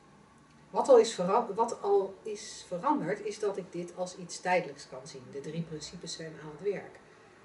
[0.70, 1.16] Wat al, is
[1.56, 5.24] wat al is veranderd, is dat ik dit als iets tijdelijks kan zien.
[5.32, 7.00] De drie principes zijn aan het werk.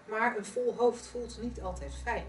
[0.09, 2.27] Maar een vol hoofd voelt niet altijd fijn.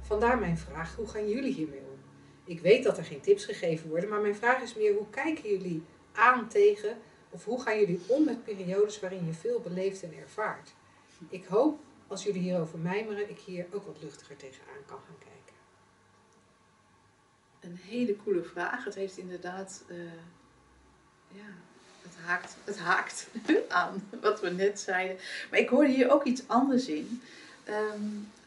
[0.00, 1.98] Vandaar mijn vraag, hoe gaan jullie hiermee om?
[2.44, 5.50] Ik weet dat er geen tips gegeven worden, maar mijn vraag is meer, hoe kijken
[5.50, 6.98] jullie aan tegen
[7.30, 10.74] of hoe gaan jullie om met periodes waarin je veel beleeft en ervaart?
[11.28, 15.47] Ik hoop, als jullie hierover mijmeren, ik hier ook wat luchtiger tegenaan kan gaan kijken.
[17.68, 18.84] Een hele coole vraag.
[18.84, 19.96] Het heeft inderdaad, eh,
[21.28, 21.48] ja,
[22.02, 23.28] het haakt, het haakt
[23.68, 25.16] aan wat we net zeiden.
[25.50, 27.22] Maar ik hoorde hier ook iets anders in.
[27.64, 28.02] Ehm,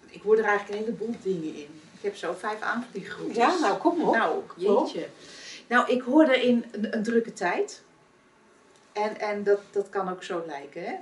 [0.10, 1.81] ik hoor er eigenlijk een heleboel dingen in.
[1.93, 3.36] Ik heb zo vijf aanvliegroutes.
[3.36, 4.15] Ja, nou kom op.
[4.15, 5.07] Nou, jeetje.
[5.67, 7.84] Nou, ik hoorde in een, een drukke tijd.
[8.91, 10.84] En, en dat, dat kan ook zo lijken.
[10.84, 10.95] Hè?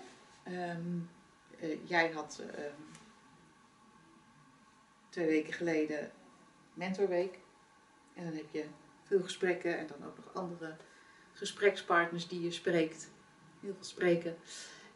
[0.43, 0.97] Ehm,
[1.59, 2.81] eh, jij had ehm,
[5.09, 6.11] twee weken geleden
[6.73, 7.39] mentorweek.
[8.19, 8.65] En dan heb je
[9.03, 10.75] veel gesprekken en dan ook nog andere
[11.33, 13.11] gesprekspartners die je spreekt.
[13.61, 14.35] Heel veel spreken.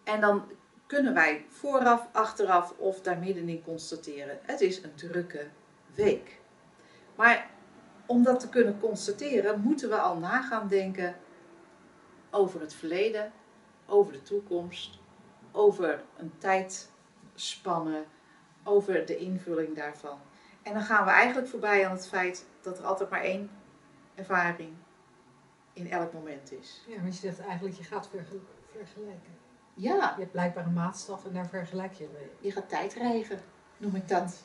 [0.04, 0.52] En dan
[0.88, 4.40] kunnen wij vooraf, achteraf of daar middenin constateren.
[4.42, 5.48] Het is een drukke
[5.96, 6.40] week.
[7.16, 7.50] Maar
[8.06, 11.16] om dat te kunnen constateren, moeten we al na gaan denken
[12.32, 13.32] over het verleden,
[13.86, 15.00] over de toekomst,
[15.52, 18.04] over een tijdspanne,
[18.64, 20.20] over de invulling daarvan.
[20.62, 23.50] En dan gaan we eigenlijk voorbij aan het feit dat er altijd maar één
[24.16, 24.74] ervaring
[25.74, 26.84] in elk moment is.
[26.88, 29.32] Ja, want je zegt eigenlijk, je gaat vergel- vergelijken.
[29.74, 32.30] Ja, Je hebt blijkbaar een maatstaf en daar vergelijk je mee.
[32.40, 33.40] je gaat tijdrijgen,
[33.78, 34.44] noem ik dat.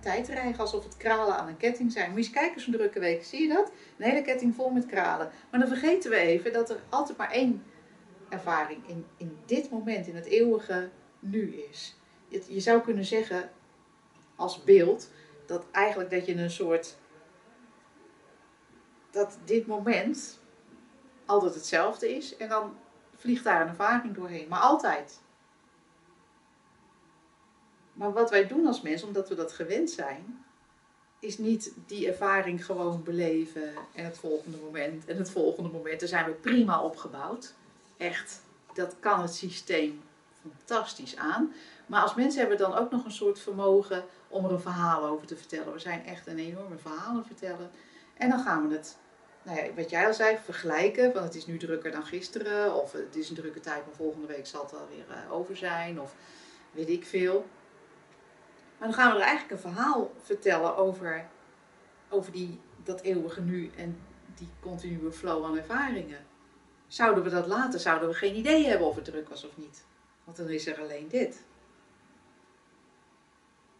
[0.00, 2.10] Tijdrijgen alsof het kralen aan een ketting zijn.
[2.10, 3.24] Moet je eens kijken, zo'n drukke week.
[3.24, 3.72] Zie je dat?
[3.98, 5.30] Een hele ketting vol met kralen.
[5.50, 7.64] Maar dan vergeten we even dat er altijd maar één
[8.28, 11.96] ervaring in, in dit moment, in het eeuwige nu is.
[12.28, 13.50] Je, je zou kunnen zeggen,
[14.36, 15.10] als beeld,
[15.46, 16.96] dat eigenlijk dat je een soort.
[19.16, 20.38] Dat dit moment
[21.24, 22.76] altijd hetzelfde is en dan
[23.16, 24.48] vliegt daar een ervaring doorheen.
[24.48, 25.20] Maar altijd.
[27.92, 30.44] Maar wat wij doen als mens, omdat we dat gewend zijn,
[31.18, 36.00] is niet die ervaring gewoon beleven en het volgende moment en het volgende moment.
[36.00, 37.54] Daar zijn we prima opgebouwd.
[37.96, 38.40] Echt,
[38.74, 40.02] dat kan het systeem
[40.40, 41.52] fantastisch aan.
[41.86, 45.04] Maar als mensen hebben we dan ook nog een soort vermogen om er een verhaal
[45.04, 45.72] over te vertellen.
[45.72, 47.70] We zijn echt een enorme verhalen vertellen.
[48.16, 48.96] En dan gaan we het,
[49.46, 51.12] nou ja, wat jij al zei, vergelijken.
[51.12, 52.74] Van het is nu drukker dan gisteren.
[52.74, 55.56] Of het is een drukke tijd, maar volgende week zal het wel weer eh, over
[55.56, 56.00] zijn.
[56.00, 56.14] Of
[56.70, 57.46] weet ik veel.
[58.78, 61.26] Maar dan gaan we er eigenlijk een verhaal vertellen over,
[62.08, 63.98] over die, dat eeuwige nu en
[64.34, 66.26] die continue flow aan ervaringen.
[66.86, 69.84] Zouden we dat laten, zouden we geen idee hebben of het druk was of niet.
[70.24, 71.44] Want dan is er alleen dit.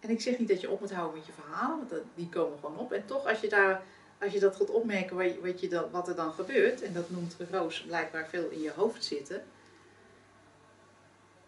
[0.01, 2.59] En ik zeg niet dat je op moet houden met je verhalen, want die komen
[2.59, 2.93] gewoon op.
[2.93, 3.83] En toch, als je, daar,
[4.21, 6.93] als je dat gaat opmerken wat, je, wat, je dan, wat er dan gebeurt, en
[6.93, 9.45] dat noemt Roos blijkbaar veel in je hoofd zitten,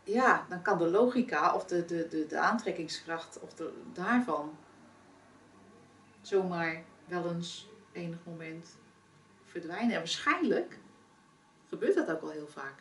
[0.04, 4.56] ja, dan kan de logica of de, de, de, aantrekkingskracht of de, daarvan
[6.20, 8.76] zomaar wel eens enig moment
[9.44, 9.92] verdwijnen.
[9.92, 10.78] En waarschijnlijk
[11.68, 12.74] gebeurt dat ook al heel vaak.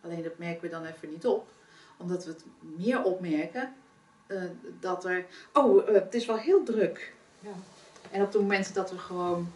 [0.00, 1.52] Alleen dat merken we dan even niet op,
[1.96, 3.74] omdat we het meer opmerken
[4.26, 4.42] eh,
[4.80, 5.26] dat er.
[5.52, 7.14] Oh, eh, het is wel heel druk.
[7.40, 7.52] Ja.
[8.10, 9.52] En op de momenten dat we gewoon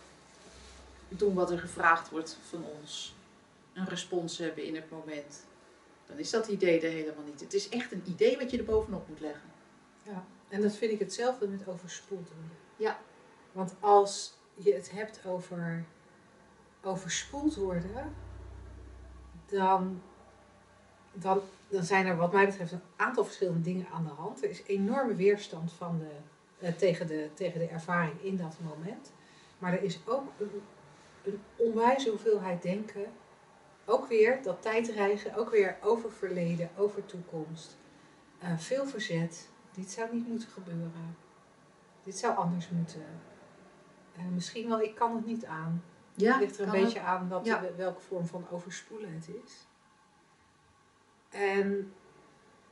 [1.09, 3.15] doen wat er gevraagd wordt van ons,
[3.73, 5.45] een respons hebben in het moment,
[6.07, 7.41] dan is dat idee er helemaal niet.
[7.41, 9.51] Het is echt een idee wat je er bovenop moet leggen.
[10.03, 12.57] Ja, en dat vind ik hetzelfde met overspoeld worden.
[12.77, 12.99] Ja.
[13.53, 15.85] Want als je het hebt over
[16.83, 18.15] overspoeld worden,
[19.47, 20.03] dan,
[21.13, 24.43] dan, dan zijn er wat mij betreft een aantal verschillende dingen aan de hand.
[24.43, 26.11] Er is enorme weerstand van de,
[26.73, 29.13] tegen, de, tegen de ervaring in dat moment.
[29.59, 30.63] Maar er is ook een,
[31.25, 33.13] een onwijze hoeveelheid denken.
[33.85, 37.77] Ook weer dat tijdreizen, ook weer over verleden, over toekomst.
[38.39, 39.49] Eh, veel verzet.
[39.73, 41.17] Dit zou niet moeten gebeuren.
[42.03, 43.07] Dit zou anders moeten.
[44.17, 45.85] Eh, misschien wel, ik kan het niet aan.
[46.15, 47.63] Ja, Het ligt er een beetje aan wat, Ja.
[47.77, 49.67] welke vorm van overspoelen het is.
[51.31, 51.93] En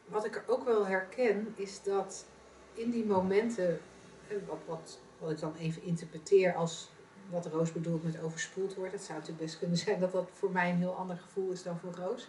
[0.04, 2.26] wat ik er ook wel herken, is dat
[2.74, 3.80] in die momenten,
[4.28, 6.90] eh, wat, wat, wat ik dan even interpreteer als
[7.30, 8.92] wat Roos bedoelt met overspoeld wordt.
[8.92, 11.62] Het zou natuurlijk best kunnen zijn dat dat voor mij een heel ander gevoel is
[11.62, 12.28] dan voor Roos.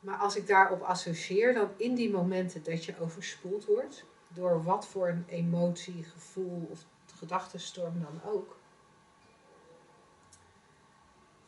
[0.00, 4.86] Maar als ik daarop associeer, dan in die momenten dat je overspoeld wordt, door wat
[4.86, 8.56] voor een emotie, gevoel of gedachtenstorm dan ook,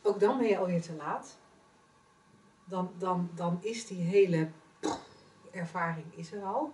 [0.02, 1.38] ook dan ben je alweer te laat.
[2.64, 4.50] Dan, dan, dan is die hele
[5.50, 6.72] ervaring is er al.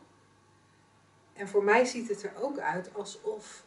[1.35, 3.65] En voor mij ziet het er ook uit alsof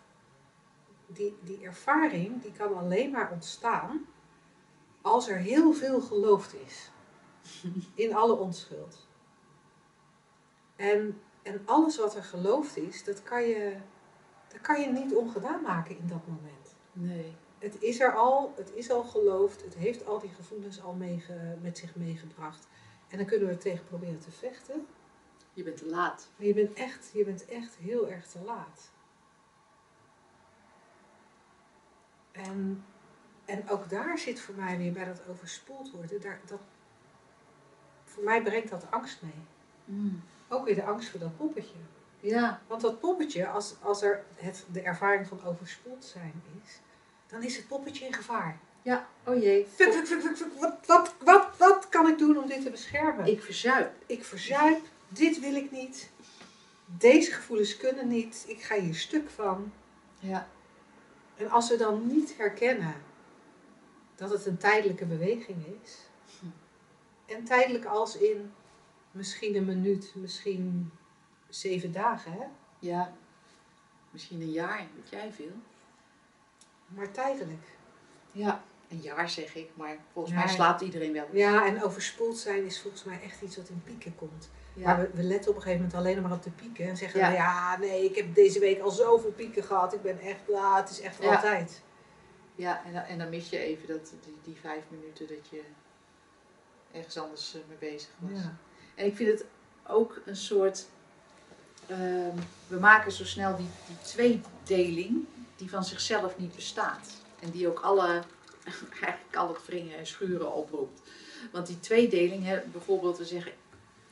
[1.06, 4.06] die, die ervaring, die kan alleen maar ontstaan
[5.02, 6.92] als er heel veel geloofd is.
[8.06, 9.08] In alle onschuld.
[10.76, 13.78] En, en alles wat er geloofd is, dat kan, je,
[14.48, 16.76] dat kan je niet ongedaan maken in dat moment.
[16.92, 17.36] Nee.
[17.60, 21.58] het is er al, het is al geloofd, het heeft al die gevoelens al meege,
[21.62, 22.68] met zich meegebracht.
[23.08, 24.88] En dan kunnen we er tegen proberen te vechten.
[25.58, 26.30] Je bent te laat.
[26.36, 28.92] Maar je bent echt, je bent echt heel erg te laat.
[32.32, 32.86] En,
[33.46, 36.22] en ook daar zit voor mij weer bij dat overspoeld worden.
[36.22, 36.60] Daar, dat,
[38.04, 39.46] voor mij brengt dat angst mee.
[39.86, 40.22] Mm.
[40.48, 41.76] Ook weer de angst voor dat poppetje.
[42.20, 46.80] Ja, Want dat poppetje, als, als er het, de ervaring van overspoeld zijn is,
[47.28, 48.60] dan is het poppetje in gevaar.
[48.82, 49.08] ja.
[49.26, 49.68] Oh jee.
[50.58, 53.26] Wat, wat, wat, wat kan ik doen om dit te beschermen?
[53.26, 53.92] Ik verzuip.
[54.06, 56.10] ik verzuip, dit wil ik niet.
[56.86, 58.46] Deze gevoelens kunnen niet.
[58.48, 59.74] Ik ga hier stuk van.
[60.20, 60.48] Ja.
[61.36, 62.96] En als we dan niet herkennen
[64.16, 65.98] dat het een tijdelijke beweging is.
[67.26, 68.52] En tijdelijk als in
[69.12, 70.92] misschien een minuut, misschien
[71.50, 72.44] zeven dagen, hè?
[72.80, 73.14] Ja.
[74.12, 75.52] Misschien een jaar, weet jij veel.
[76.88, 77.64] maar tijdelijk.
[78.32, 78.64] Ja.
[78.90, 81.28] Een jaar zeg ik, maar volgens Ja, mij slaapt iedereen wel.
[81.32, 84.50] Ja, en overspoeld zijn is volgens mij echt iets wat in pieken komt.
[84.84, 85.02] Maar Ja.
[85.02, 86.86] we, we letten op een gegeven moment alleen maar op de pieken.
[86.88, 87.28] En zeggen, Ja.
[87.30, 87.34] ja.
[87.36, 89.94] ja, nee, ik heb deze week al zoveel pieken gehad.
[89.94, 91.36] Ik ben echt, ja, het is echt Ja.
[91.36, 91.82] altijd.
[92.56, 95.62] Ja, en dan, en dan mis je even dat, die, die vijf minuten dat je
[96.92, 98.40] ergens anders eh, mee bezig was.
[98.42, 98.56] Ja.
[98.96, 99.46] En ik vind het
[99.88, 100.86] ook een soort.
[101.88, 102.36] ehm,
[102.68, 107.10] we maken zo snel die, die tweedeling die van zichzelf niet bestaat.
[107.40, 108.08] En die ook alle,
[109.02, 111.02] eigenlijk al het wringen en schuren oproept.
[111.52, 113.52] Want die tweedeling, hè, bijvoorbeeld we zeggen,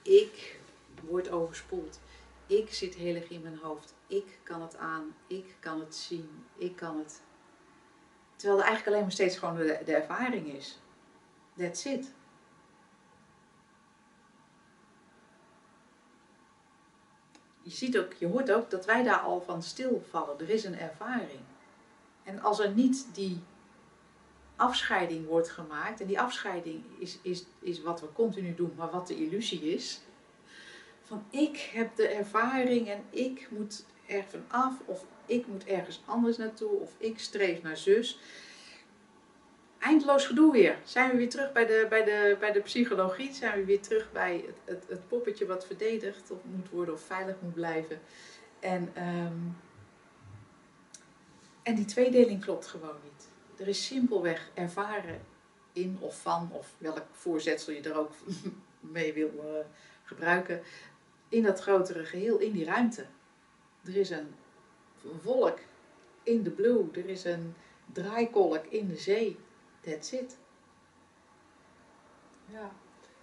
[0.05, 0.59] ik
[1.01, 1.99] word overspoeld.
[2.47, 3.93] Ik zit heel erg in mijn hoofd.
[4.07, 5.15] Ik kan het aan.
[5.27, 6.45] Ik kan het zien.
[6.57, 7.21] Ik kan het.
[8.35, 10.79] Terwijl er eigenlijk alleen maar steeds gewoon de, de ervaring is.
[11.57, 12.11] That's it.
[17.61, 20.39] Je ziet ook, je hoort ook dat wij daar al van stilvallen.
[20.39, 21.39] Er is een ervaring.
[22.23, 23.43] En als er niet die
[24.55, 29.07] afscheiding wordt gemaakt, en die afscheiding is, is, is wat we continu doen, maar wat
[29.07, 30.01] de illusie is,
[31.03, 36.01] van ik heb de ervaring en ik moet er van af, of ik moet ergens
[36.05, 38.19] anders naartoe, of ik streef naar zus.
[39.79, 40.77] Eindeloos gedoe weer.
[40.83, 43.33] Zijn we weer terug bij de, bij de, bij de psychologie?
[43.33, 47.01] Zijn we weer terug bij het, het, het poppetje wat verdedigd of moet worden of
[47.01, 47.99] veilig moet blijven?
[48.59, 49.37] En, ehm,
[51.63, 53.14] en die tweedeling klopt gewoon niet.
[53.57, 55.21] Er is simpelweg ervaren
[55.73, 58.11] in of van, of welk voorzetsel je er ook
[58.79, 59.65] mee wil eh,
[60.03, 60.61] gebruiken,
[61.29, 63.05] in dat grotere geheel, in die ruimte.
[63.83, 64.35] Er is een
[65.23, 65.59] wolk
[66.23, 67.55] in de blue, er is een
[67.93, 69.39] draaikolk in de zee.
[69.81, 70.37] That's it.
[72.45, 72.71] Ja,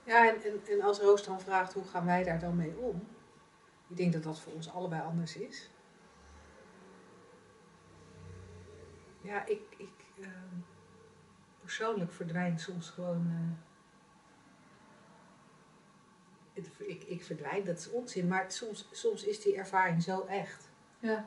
[0.05, 3.07] ja en, en, en als Roos dan vraagt hoe gaan wij daar dan mee om?
[3.89, 5.71] Ik denk dat dat voor ons allebei anders is.
[9.21, 10.57] Ja, ik, ik ehm,
[11.61, 13.27] persoonlijk verdwijn soms gewoon.
[13.31, 13.59] eh,
[16.53, 20.69] het- ik, ik verdwijn, dat is onzin, maar soms, soms is die ervaring zo echt
[20.99, 21.27] Ja.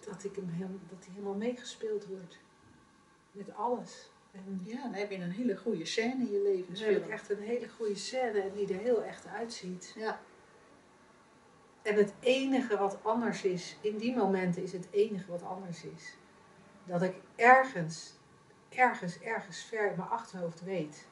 [0.00, 2.38] dat, ik hem dat die helemaal meegespeeld wordt.
[3.32, 4.10] Met alles.
[4.32, 6.74] En Ja, dan heb je een hele goede scène in je leven.
[6.74, 9.92] dan heb ik echt een hele goede scène en die er heel echt uitziet.
[9.96, 10.20] Ja.
[11.82, 16.16] En het enige wat anders is, in die momenten is het enige wat anders is,
[16.84, 18.12] dat ik ergens,
[18.68, 21.08] ergens, ergens ver in mijn achterhoofd weet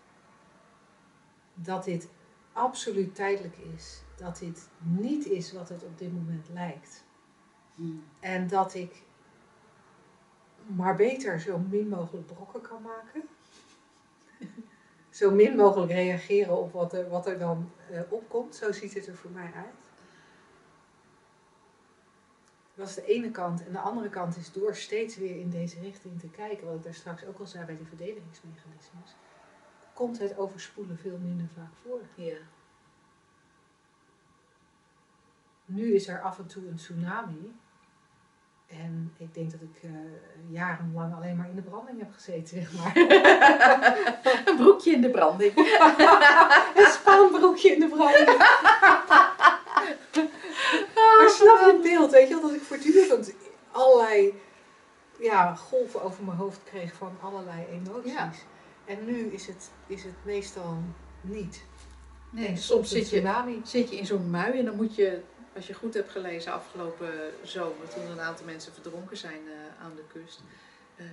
[1.55, 2.09] dat dit
[2.53, 4.03] absoluut tijdelijk is.
[4.17, 7.05] Dat dit niet is wat het op dit moment lijkt.
[7.75, 8.05] Hmm.
[8.21, 9.03] En dat ik
[10.67, 13.23] maar beter zo min mogelijk brokken kan maken.
[15.19, 18.55] zo min mogelijk reageren op wat er, wat er dan eh, opkomt.
[18.55, 19.88] Zo ziet het er voor mij uit.
[22.79, 23.67] Dat is de ene kant.
[23.67, 26.83] En de andere kant is door steeds weer in deze richting te kijken, wat ik
[26.83, 29.17] daar straks ook al zei bij die verdedigingsmechanismes,
[29.95, 32.01] komt het overspoelen veel minder vaak voor.
[32.15, 32.37] Ja.
[35.65, 37.55] Nu is er af en toe een tsunami.
[38.67, 39.91] En ik denk dat ik eh,
[40.49, 42.97] jarenlang alleen maar in de branding heb gezeten, zeg maar.
[44.49, 45.57] Een broekje in de branding.
[46.79, 48.29] een spanbroekje in de branding.
[51.39, 53.33] snap je het beeld, weet je wel, dat ik voortdurend
[53.73, 54.35] allerlei
[55.19, 58.13] ja, golven over mijn hoofd kreeg van allerlei emoties.
[58.13, 58.33] Ja.
[58.85, 60.83] En nu is het, is het meestal
[61.21, 61.63] niet.
[62.31, 65.21] Nee, en soms zit je, zit je in zo'n mui en dan moet je,
[65.55, 67.13] als je goed hebt gelezen afgelopen
[67.43, 70.41] zomer, toen een aantal mensen verdronken zijn eh, aan de kust,
[70.97, 71.07] eh,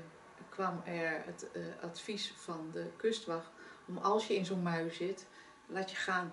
[0.50, 3.50] kwam er het eh, advies van de kustwacht
[3.88, 5.26] om als je in zo'n mui zit,
[5.68, 6.32] laat je gaan.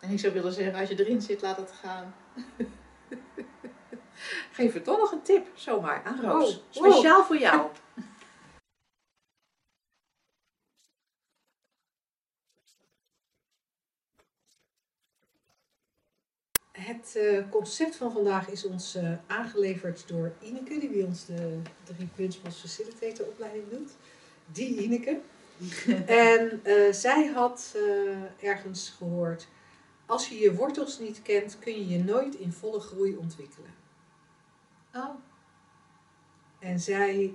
[0.00, 2.14] En ik zou willen zeggen, als je erin zit, laat het gaan.
[4.52, 6.56] Geef er toch nog een tip, zomaar, aan Roos.
[6.56, 6.92] Oh, wow.
[6.92, 7.70] Speciaal voor jou.
[16.84, 21.58] Het eh, concept van vandaag is ons eh, aangeleverd door Ineke, die bij ons de
[21.84, 23.90] drie Principles Facilitator opleiding doet.
[24.52, 25.20] Die Ineke.
[26.06, 27.76] en eh, zij had
[28.40, 29.46] ergens gehoord,
[30.10, 33.74] als je je wortels niet kent, kun je je nooit in volle groei ontwikkelen.
[34.94, 35.14] Oh,
[36.58, 37.34] En zij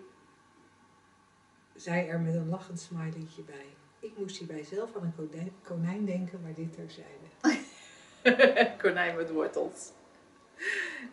[1.75, 3.65] zei er met een lachend smileytje bij.
[3.99, 7.27] Ik moest hierbij zelf aan een konijn- konijn denken, maar dit terzijde.
[8.83, 9.91] konijn met wortels.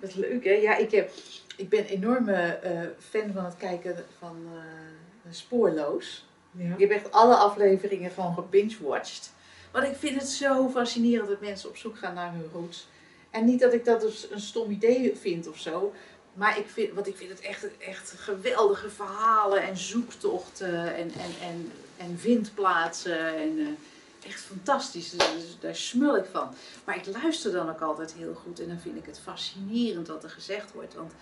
[0.01, 0.53] Wat leuk, hè?
[0.53, 1.11] Ja, ik, heb,
[1.57, 6.27] ik ben een enorme eh, fan van het kijken van eh, Spoorloos.
[6.51, 6.73] Ja.
[6.73, 9.33] Ik heb echt alle afleveringen gewoon gebingewatcht.
[9.73, 12.87] Want ik vind het zo fascinerend dat mensen op zoek gaan naar hun roots.
[13.31, 15.93] En niet dat ik dat dus een stom idee vind of zo.
[16.35, 21.49] Maar ik vind, want ik vind het echt, echt geweldige verhalen en zoektochten en, en,
[21.49, 23.37] en, en vindplaatsen.
[23.37, 25.11] En, eh, echt fantastisch.
[25.11, 26.55] Dus, dus daar smul ik van.
[26.85, 30.25] Maar ik luister dan ook altijd heel goed en dan vind ik het fascinerend wat
[30.25, 30.95] er gezegd wordt.
[30.95, 31.13] Want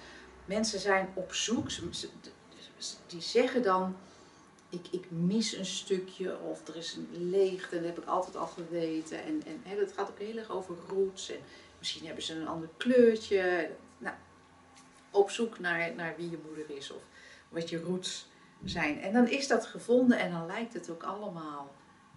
[0.45, 1.69] mensen zijn op zoek.
[3.07, 3.97] Die zeggen dan
[4.71, 8.47] ik, ik mis een stukje of er is een leegte, dat heb ik altijd al
[8.47, 9.23] geweten.
[9.25, 11.31] En, en hè, dat gaat ook heel erg over roots.
[11.31, 11.41] En
[11.79, 13.71] misschien hebben ze een ander kleurtje.
[13.99, 14.15] Nou,
[15.11, 17.03] op zoek naar, naar wie je moeder is of
[17.49, 18.29] wat je roots
[18.65, 19.01] zijn.
[19.01, 21.75] En dan is dat gevonden en dan lijkt het ook allemaal.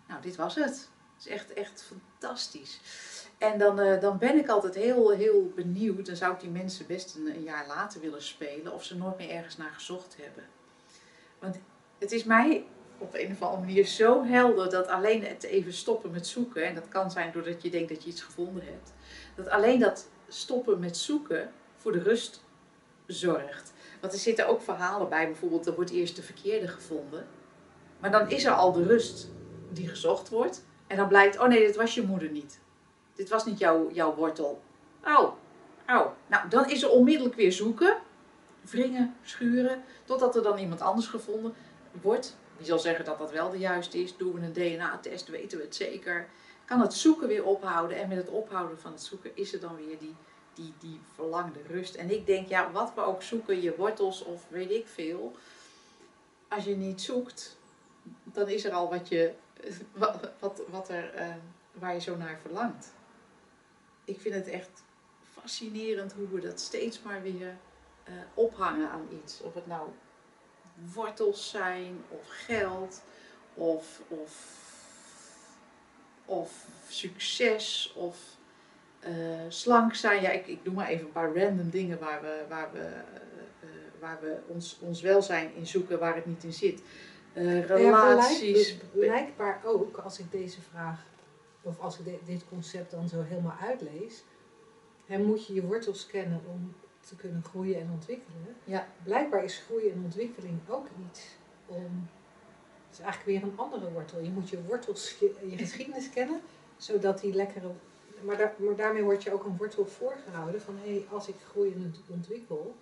[0.08, 0.89] Nou, dit was het.
[1.16, 2.80] Het is echt, echt fantastisch.
[3.38, 6.06] En dan, eh, dan ben ik altijd heel, heel benieuwd.
[6.06, 8.74] Dan zou ik die mensen best een, een jaar later willen spelen.
[8.74, 10.43] Of ze nooit meer ergens naar gezocht hebben.
[11.39, 11.58] Want
[12.04, 12.66] het is mij
[12.97, 16.76] op een of andere manier zo helder dat alleen het even stoppen met zoeken, en
[16.76, 18.93] dat kan zijn doordat je denkt dat je iets gevonden hebt,
[19.36, 22.43] dat alleen dat stoppen met zoeken voor de rust
[23.06, 23.74] zorgt.
[24.01, 27.28] Want er zitten ook verhalen bij, bijvoorbeeld er wordt eerst de verkeerde gevonden,
[27.99, 29.30] maar dan is er al de rust
[29.70, 32.60] die gezocht wordt, en dan blijkt, oh nee, dit was je moeder niet.
[33.16, 34.62] Dit was niet jouw, jouw wortel.
[35.06, 35.32] Oh,
[35.88, 36.08] oh.
[36.28, 37.97] Nou, dan is er onmiddellijk weer zoeken,
[38.62, 41.54] wringen, schuren, totdat er dan iemand anders gevonden
[42.02, 45.58] wordt, die zal zeggen dat dat wel de juiste is, doen we een DNA-test, weten
[45.58, 46.28] we het zeker,
[46.66, 47.98] kan het zoeken weer ophouden.
[47.98, 50.16] En met het ophouden van het zoeken is er dan weer die,
[50.54, 51.96] die, die verlangde rust.
[51.96, 55.36] En ik denk, ja, wat we ook zoeken, je wortels of weet ik veel,
[56.48, 57.58] als je niet zoekt,
[58.24, 59.34] dan is er al wat, je,
[59.91, 61.36] wat, wat, wat er, eh,
[61.74, 62.94] waar je zo naar verlangt.
[64.06, 64.84] Ik vind het echt
[65.34, 67.58] fascinerend hoe we dat steeds maar weer
[68.04, 69.41] eh, ophangen aan iets.
[69.41, 69.89] Of het nou
[70.94, 73.02] wortels zijn, of geld,
[73.54, 74.62] of, of,
[76.26, 78.18] of succes, of
[79.00, 79.14] eh,
[79.48, 80.22] slank zijn.
[80.22, 82.88] Ja, ik, ik doe maar even een paar random dingen waar we, waar we, eh,
[83.60, 83.70] eh,
[84.00, 86.82] waar we ons, ons welzijn in zoeken, waar het niet in zit.
[87.34, 88.70] Relaties.
[88.70, 91.00] Ja, blijk- blijkbaar ook, als ik deze vraag,
[91.62, 94.24] of als ik de- dit concept dan zo helemaal uitlees,
[95.06, 96.74] hè, moet je je wortels kennen om
[97.08, 98.56] te kunnen groeien en ontwikkelen.
[98.64, 98.88] Ja.
[99.04, 101.36] Blijkbaar is groei en ontwikkeling ook iets
[101.66, 102.10] om.
[102.88, 104.20] Het is eigenlijk weer een andere wortel.
[104.20, 106.41] Je moet je wortels, je geschiedenis kennen,
[106.78, 107.72] zodat die lekkere.
[108.22, 111.36] Maar, daar, maar daarmee wordt je ook een wortel voorgehouden van hé, hey, als ik
[111.49, 112.76] groei en ont- ontwikkel,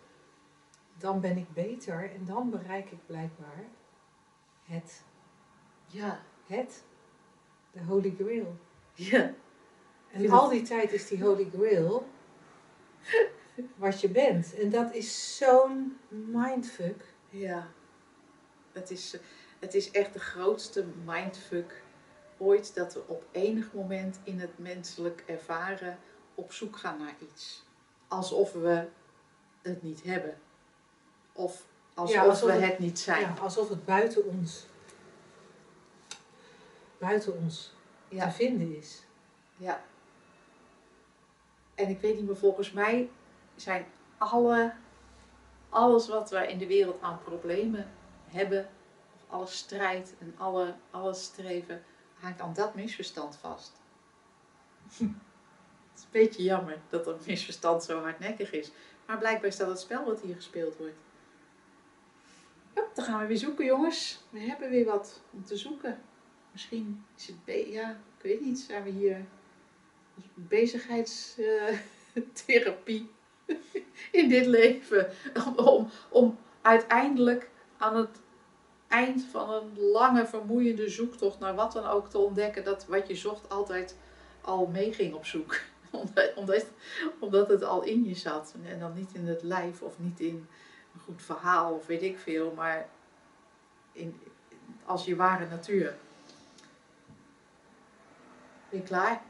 [0.98, 3.64] dan ben ik beter en dan bereik ik blijkbaar
[4.64, 5.04] het
[5.88, 6.84] Ja, het,
[7.72, 8.56] de Holy Grail.
[8.94, 9.34] ja,
[10.12, 12.08] En al die tijd is die Holy Grail
[13.76, 14.56] wat je bent.
[14.60, 17.04] En dat is zo'n mindfuck.
[17.30, 17.68] ja.
[18.72, 19.22] Het is, eh,
[19.60, 21.84] het is echt de grootste mindfuck
[22.38, 25.98] ooit dat we op enig moment in het menselijk ervaren
[26.36, 27.66] op zoek gaan naar iets.
[28.08, 28.88] Alsof we
[29.62, 30.38] het niet hebben.
[31.34, 33.22] Of alsof, Ja, alsof we het- het niet zijn.
[33.22, 34.66] Ja, alsof het buiten ons,
[36.98, 37.74] buiten ons
[38.10, 38.26] Ja.
[38.28, 39.04] te vinden is.
[39.58, 39.84] Ja.
[41.76, 43.10] En ik weet niet meer, volgens mij
[43.62, 43.86] zijn
[44.18, 44.74] alle,
[45.70, 47.92] alles wat we in de wereld aan problemen
[48.28, 48.70] hebben,
[49.14, 50.76] of alle strijd en alle,
[51.14, 51.84] streven,
[52.20, 53.72] hangt aan dat misverstand vast.
[55.92, 58.72] Het is een beetje jammer dat dat misverstand zo hardnekkig is.
[59.06, 60.96] Maar blijkbaar is dat het spel wat hier gespeeld wordt.
[62.74, 64.24] Hup, dan gaan we weer zoeken, jongens.
[64.30, 66.02] We hebben weer wat om te zoeken.
[66.52, 67.36] Misschien is het,
[67.68, 69.26] ja, niet, zijn we hier
[70.34, 73.10] bezigheidstherapie
[74.22, 75.10] in dit leven.
[75.56, 78.22] Om, om, uiteindelijk aan het
[78.88, 83.16] eind van een lange, vermoeiende zoektocht naar wat dan ook te ontdekken dat wat je
[83.16, 83.98] zocht altijd
[84.42, 85.60] al meeging op zoek.
[85.92, 86.66] Omdat, omdat,
[87.20, 88.54] omdat het al in je zat.
[88.66, 90.48] En dan niet in het lijf of niet in
[90.94, 92.90] een goed verhaal of weet ik veel, maar
[93.92, 94.20] in,
[94.86, 95.96] als je ware natuur.
[98.70, 99.22] Ben je klaar?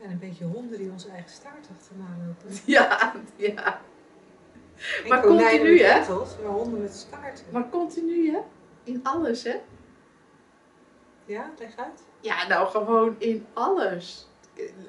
[0.00, 2.58] Zijn een beetje honden die onze eigen staart achterna lopen.
[2.74, 3.80] Ja, ja.
[5.02, 6.00] En Maar continu, hè?
[6.00, 7.44] etels, maar honden met staarten.
[7.52, 8.38] Maar continu, hè?
[8.84, 9.56] In alles, hè?
[11.24, 12.02] Ja, leg uit.
[12.20, 14.28] Ja, nou gewoon in alles.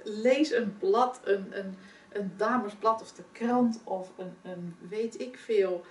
[0.04, 1.78] Lees een blad, een, een,
[2.12, 5.86] een damesblad of de krant of een, een weet ik veel.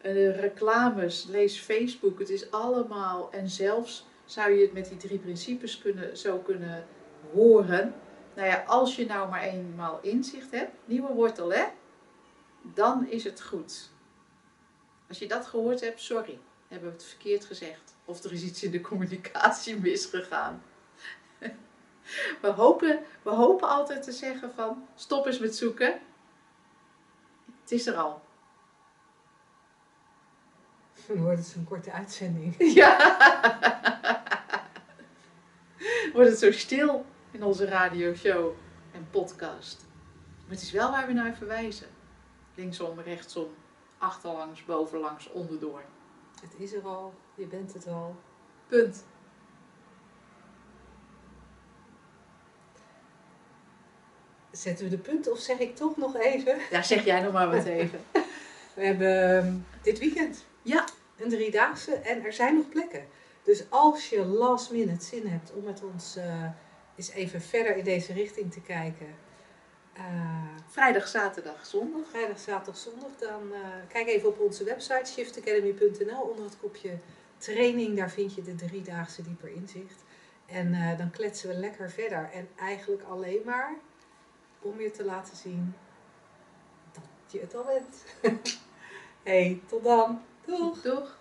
[0.00, 2.18] eh, reclames, lees Facebook.
[2.18, 3.28] Het is allemaal.
[3.32, 6.84] En zelfs zou je het met die drie principes kunnen, zo kunnen
[7.32, 7.94] horen.
[8.34, 11.64] Nou ja, als je nou maar eenmaal inzicht hebt, nieuwe wortel hè,
[12.62, 13.90] dan is het goed.
[15.08, 17.94] Als je dat gehoord hebt, sorry, hebben we het verkeerd gezegd.
[18.04, 20.62] Of er is iets in de communicatie misgegaan.
[22.40, 26.00] We hopen, we hopen altijd te zeggen van stop eens met zoeken.
[27.60, 28.22] Het is er al.
[31.06, 32.54] Dan wordt het zo'n korte uitzending.
[32.74, 32.96] Ja.
[36.12, 38.52] Wordt het zo stil in onze radioshow
[38.92, 39.84] en podcast.
[40.42, 41.86] Maar het is wel waar we naar verwijzen.
[42.54, 43.48] Linksom, rechtsom,
[43.98, 45.82] achterlangs, bovenlangs, onderdoor.
[46.40, 48.16] Het is er al, je bent het al.
[48.68, 49.04] Punt.
[54.50, 56.56] Zetten we de punt of zeg ik toch nog even?
[56.70, 58.00] Ja, zeg jij nog maar wat even.
[58.74, 60.84] We hebben ehm, dit weekend Ja.
[61.18, 63.06] een driedaagse en er zijn nog plekken.
[63.42, 66.44] Dus als je last minute zin hebt om met ons eh,
[66.96, 69.14] eens even verder in deze richting te kijken.
[69.92, 70.02] eh,
[70.66, 72.08] Vrijdag, zaterdag, zondag.
[72.10, 76.98] vrijdag, zaterdag, zondag, dan eh, kijk even op onze website shiftacademy.nl onder het kopje
[77.38, 77.96] training.
[77.96, 80.04] Daar vind je de driedaagse dieper inzicht.
[80.46, 82.30] En eh, dan kletsen we lekker verder.
[82.32, 83.74] En eigenlijk alleen maar
[84.60, 85.74] om je te laten zien
[86.92, 88.04] dat je het al bent.
[89.22, 90.22] hey, tot dan.
[90.44, 90.82] Doeg!
[90.82, 91.18] Doeg.